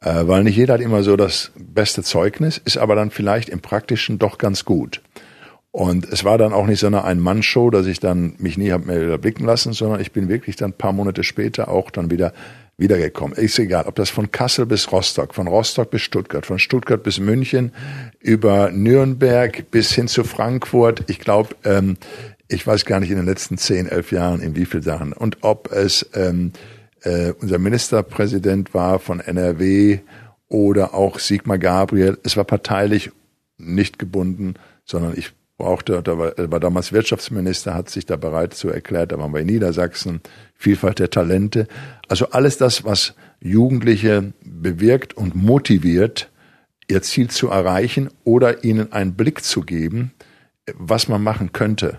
Äh, 0.00 0.26
weil 0.26 0.44
nicht 0.44 0.56
jeder 0.56 0.74
hat 0.74 0.80
immer 0.80 1.02
so 1.02 1.16
das 1.16 1.52
beste 1.56 2.02
Zeugnis, 2.02 2.56
ist 2.56 2.78
aber 2.78 2.94
dann 2.94 3.10
vielleicht 3.10 3.50
im 3.50 3.60
Praktischen 3.60 4.18
doch 4.18 4.38
ganz 4.38 4.64
gut. 4.64 5.02
Und 5.72 6.10
es 6.10 6.24
war 6.24 6.38
dann 6.38 6.54
auch 6.54 6.66
nicht 6.66 6.80
so 6.80 6.86
eine 6.86 7.04
Ein-Mann-Show, 7.04 7.68
dass 7.68 7.86
ich 7.86 8.00
dann 8.00 8.34
mich 8.38 8.56
nie 8.56 8.72
habe 8.72 8.86
mehr 8.86 9.18
blicken 9.18 9.44
lassen, 9.44 9.74
sondern 9.74 10.00
ich 10.00 10.12
bin 10.12 10.30
wirklich 10.30 10.56
dann 10.56 10.70
ein 10.70 10.78
paar 10.78 10.94
Monate 10.94 11.22
später 11.22 11.68
auch 11.68 11.90
dann 11.90 12.10
wieder 12.10 12.32
wiedergekommen. 12.78 13.36
Ist 13.36 13.58
egal, 13.58 13.84
ob 13.86 13.96
das 13.96 14.08
von 14.08 14.30
Kassel 14.30 14.64
bis 14.64 14.90
Rostock, 14.90 15.34
von 15.34 15.48
Rostock 15.48 15.90
bis 15.90 16.00
Stuttgart, 16.00 16.46
von 16.46 16.58
Stuttgart 16.58 17.02
bis 17.02 17.20
München, 17.20 17.72
über 18.20 18.70
Nürnberg 18.70 19.70
bis 19.70 19.92
hin 19.92 20.08
zu 20.08 20.24
Frankfurt. 20.24 21.04
Ich 21.08 21.18
glaube, 21.18 21.54
ähm, 21.64 21.98
ich 22.48 22.66
weiß 22.66 22.84
gar 22.86 23.00
nicht 23.00 23.10
in 23.10 23.16
den 23.16 23.26
letzten 23.26 23.58
zehn, 23.58 23.86
elf 23.86 24.10
Jahren 24.10 24.40
in 24.40 24.56
wie 24.56 24.64
viel 24.64 24.82
Sachen. 24.82 25.12
Und 25.12 25.38
ob 25.42 25.70
es 25.70 26.08
ähm, 26.14 26.52
äh, 27.02 27.32
unser 27.40 27.58
Ministerpräsident 27.58 28.74
war 28.74 28.98
von 28.98 29.20
NRW 29.20 30.00
oder 30.48 30.94
auch 30.94 31.18
Sigmar 31.18 31.58
Gabriel. 31.58 32.18
Es 32.24 32.36
war 32.36 32.44
parteilich 32.44 33.10
nicht 33.58 33.98
gebunden, 33.98 34.54
sondern 34.84 35.12
ich 35.16 35.32
brauchte, 35.58 36.02
da 36.02 36.18
war, 36.18 36.32
war 36.36 36.60
damals 36.60 36.92
Wirtschaftsminister, 36.92 37.74
hat 37.74 37.90
sich 37.90 38.06
da 38.06 38.16
bereit 38.16 38.54
zu 38.54 38.70
erklärt, 38.70 39.12
da 39.12 39.18
waren 39.18 39.32
wir 39.32 39.40
in 39.40 39.46
Niedersachsen, 39.46 40.20
Vielfalt 40.54 41.00
der 41.00 41.10
Talente. 41.10 41.66
Also 42.08 42.30
alles 42.30 42.56
das, 42.56 42.84
was 42.84 43.14
Jugendliche 43.40 44.32
bewirkt 44.42 45.16
und 45.16 45.34
motiviert, 45.34 46.30
ihr 46.88 47.02
Ziel 47.02 47.28
zu 47.28 47.48
erreichen 47.48 48.08
oder 48.24 48.64
ihnen 48.64 48.92
einen 48.92 49.14
Blick 49.14 49.44
zu 49.44 49.60
geben, 49.62 50.12
was 50.74 51.08
man 51.08 51.22
machen 51.22 51.52
könnte. 51.52 51.98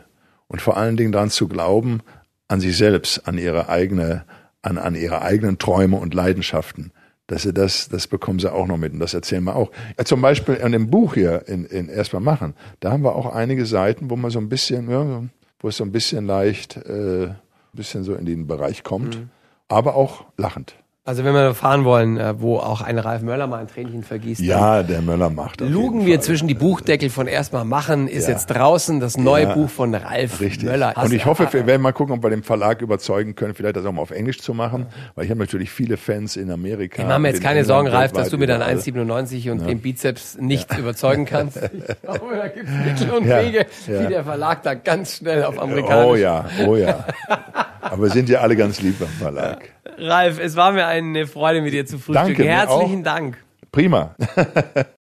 Und 0.50 0.62
vor 0.62 0.76
allen 0.76 0.98
Dingen 0.98 1.14
daran 1.14 1.30
zu 1.30 1.48
glauben, 1.48 2.02
an 2.50 2.60
sich 2.60 2.76
selbst, 2.76 3.26
an 3.28 3.38
ihre 3.38 3.70
eigene, 3.70 4.26
an, 4.62 4.78
an 4.78 4.96
ihre 4.96 5.22
eigenen 5.22 5.58
Träume 5.60 5.96
und 5.96 6.14
Leidenschaften. 6.14 6.92
Dass 7.28 7.44
sie 7.44 7.54
das, 7.54 7.90
das 7.90 8.08
bekommen 8.08 8.40
sie 8.40 8.52
auch 8.52 8.66
noch 8.66 8.78
mit 8.78 8.92
und 8.92 9.00
das 9.00 9.14
erzählen 9.14 9.44
wir 9.44 9.56
auch. 9.56 9.72
Ja, 9.98 10.04
zum 10.04 10.22
Beispiel 10.22 10.56
in 10.56 10.72
dem 10.72 10.90
Buch 10.90 11.14
hier, 11.14 11.48
in, 11.48 11.64
in 11.66 11.88
Erstmal 11.88 12.24
machen, 12.24 12.56
da 12.80 12.92
haben 12.92 13.04
wir 13.04 13.16
auch 13.16 13.32
einige 13.34 13.68
Seiten, 13.68 14.10
wo 14.10 14.16
man 14.16 14.32
so 14.32 14.40
ein 14.40 14.50
bisschen, 14.50 14.90
ja, 14.90 15.24
wo 15.60 15.68
es 15.68 15.78
so 15.78 15.84
ein 15.84 15.92
bisschen 15.92 16.26
leicht, 16.26 16.78
äh, 16.78 17.28
ein 17.28 17.38
bisschen 17.74 18.04
so 18.04 18.16
in 18.16 18.26
den 18.26 18.48
Bereich 18.48 18.84
kommt, 18.84 19.20
aber 19.68 19.96
auch 19.96 20.26
lachend. 20.38 20.76
Also 21.10 21.24
wenn 21.24 21.34
wir 21.34 21.42
erfahren 21.42 21.86
wollen, 21.86 22.18
äh, 22.18 22.40
wo 22.40 22.58
auch 22.58 22.82
ein 22.82 23.00
Ralf 23.00 23.24
Möller 23.24 23.48
mal 23.48 23.58
ein 23.62 23.68
Tränchen 23.68 24.04
vergießt, 24.04 24.42
dann 24.42 24.48
Ja, 24.48 24.84
der 24.84 25.02
Möller 25.02 25.32
macht. 25.32 25.60
auf 25.60 25.68
lugen 25.68 26.06
wir 26.06 26.18
Fall. 26.18 26.24
zwischen 26.24 26.48
die 26.48 26.54
Buchdeckel 26.54 27.10
von 27.10 27.26
erstmal 27.26 27.66
machen, 27.66 28.08
ist 28.08 28.28
Ja. 28.28 28.34
jetzt 28.36 28.46
draußen 28.46 29.00
das 29.00 29.18
neue 29.18 29.46
Ja. 29.46 29.54
Buch 29.56 29.72
von 29.72 29.96
Ralf 29.96 30.40
Richtig. 30.40 30.66
Möller. 30.70 30.94
Und 31.04 31.12
ich 31.12 31.26
hoffe, 31.26 31.48
wir 31.52 31.66
werden 31.66 31.82
mal 31.82 31.94
gucken, 31.94 32.14
ob 32.14 32.22
wir 32.24 32.30
den 32.30 32.44
Verlag 32.44 32.84
überzeugen 32.84 33.34
können, 33.34 33.56
vielleicht 33.56 33.76
das 33.76 33.88
auch 33.88 33.92
mal 33.92 34.04
auf 34.04 34.12
Englisch 34.12 34.40
zu 34.40 34.54
machen, 34.54 34.86
weil 35.16 35.26
ich 35.26 35.32
habe 35.32 35.40
natürlich 35.40 35.72
viele 35.72 35.98
Fans 35.98 36.36
in 36.36 36.52
Amerika. 36.52 37.02
Ich 37.02 37.08
mache 37.08 37.18
mir 37.20 37.30
jetzt 37.30 37.38
in 37.38 37.44
keine 37.44 37.66
Sorgen, 37.66 37.88
Ralf, 37.88 38.12
dass 38.12 38.30
du 38.30 38.38
deinen 38.38 38.58
überall. 38.62 38.76
1,97 38.78 39.50
und 39.50 39.66
dem 39.68 39.80
Bizeps 39.80 40.38
nicht 40.40 40.78
überzeugen 40.78 41.26
kannst. 41.26 41.58
Ich 41.90 42.02
glaube, 42.04 42.36
da 42.36 42.48
gibt 42.50 42.68
es 42.70 42.86
Mittel 43.02 43.18
und 43.18 43.26
Ja, 43.26 43.42
Wege, 43.42 43.66
ja. 43.88 44.04
wie 44.04 44.08
der 44.14 44.24
Verlag 44.24 44.62
da 44.62 44.76
ganz 44.76 45.16
schnell 45.18 45.44
auf 45.44 45.60
Amerikanisch. 45.60 46.06
Oh 46.06 46.16
ja, 46.16 46.46
oh 46.68 46.76
ja. 46.76 47.04
Aber 47.90 48.04
wir 48.04 48.10
sind 48.10 48.30
ja 48.30 48.40
alle 48.40 48.56
ganz 48.56 48.82
lieb 48.82 49.00
beim 49.00 49.10
Verlag. 49.10 49.70
Ralf, 49.98 50.40
es 50.40 50.56
war 50.56 50.72
mir 50.72 50.86
eine 50.88 51.28
Freude, 51.28 51.62
mit 51.62 51.74
dir 51.74 51.86
zu 51.86 51.98
frühstücken. 51.98 52.28
Danke, 52.28 52.46
Herzlichen. 52.46 53.04
Dank. 53.04 53.38
Prima. 53.72 54.16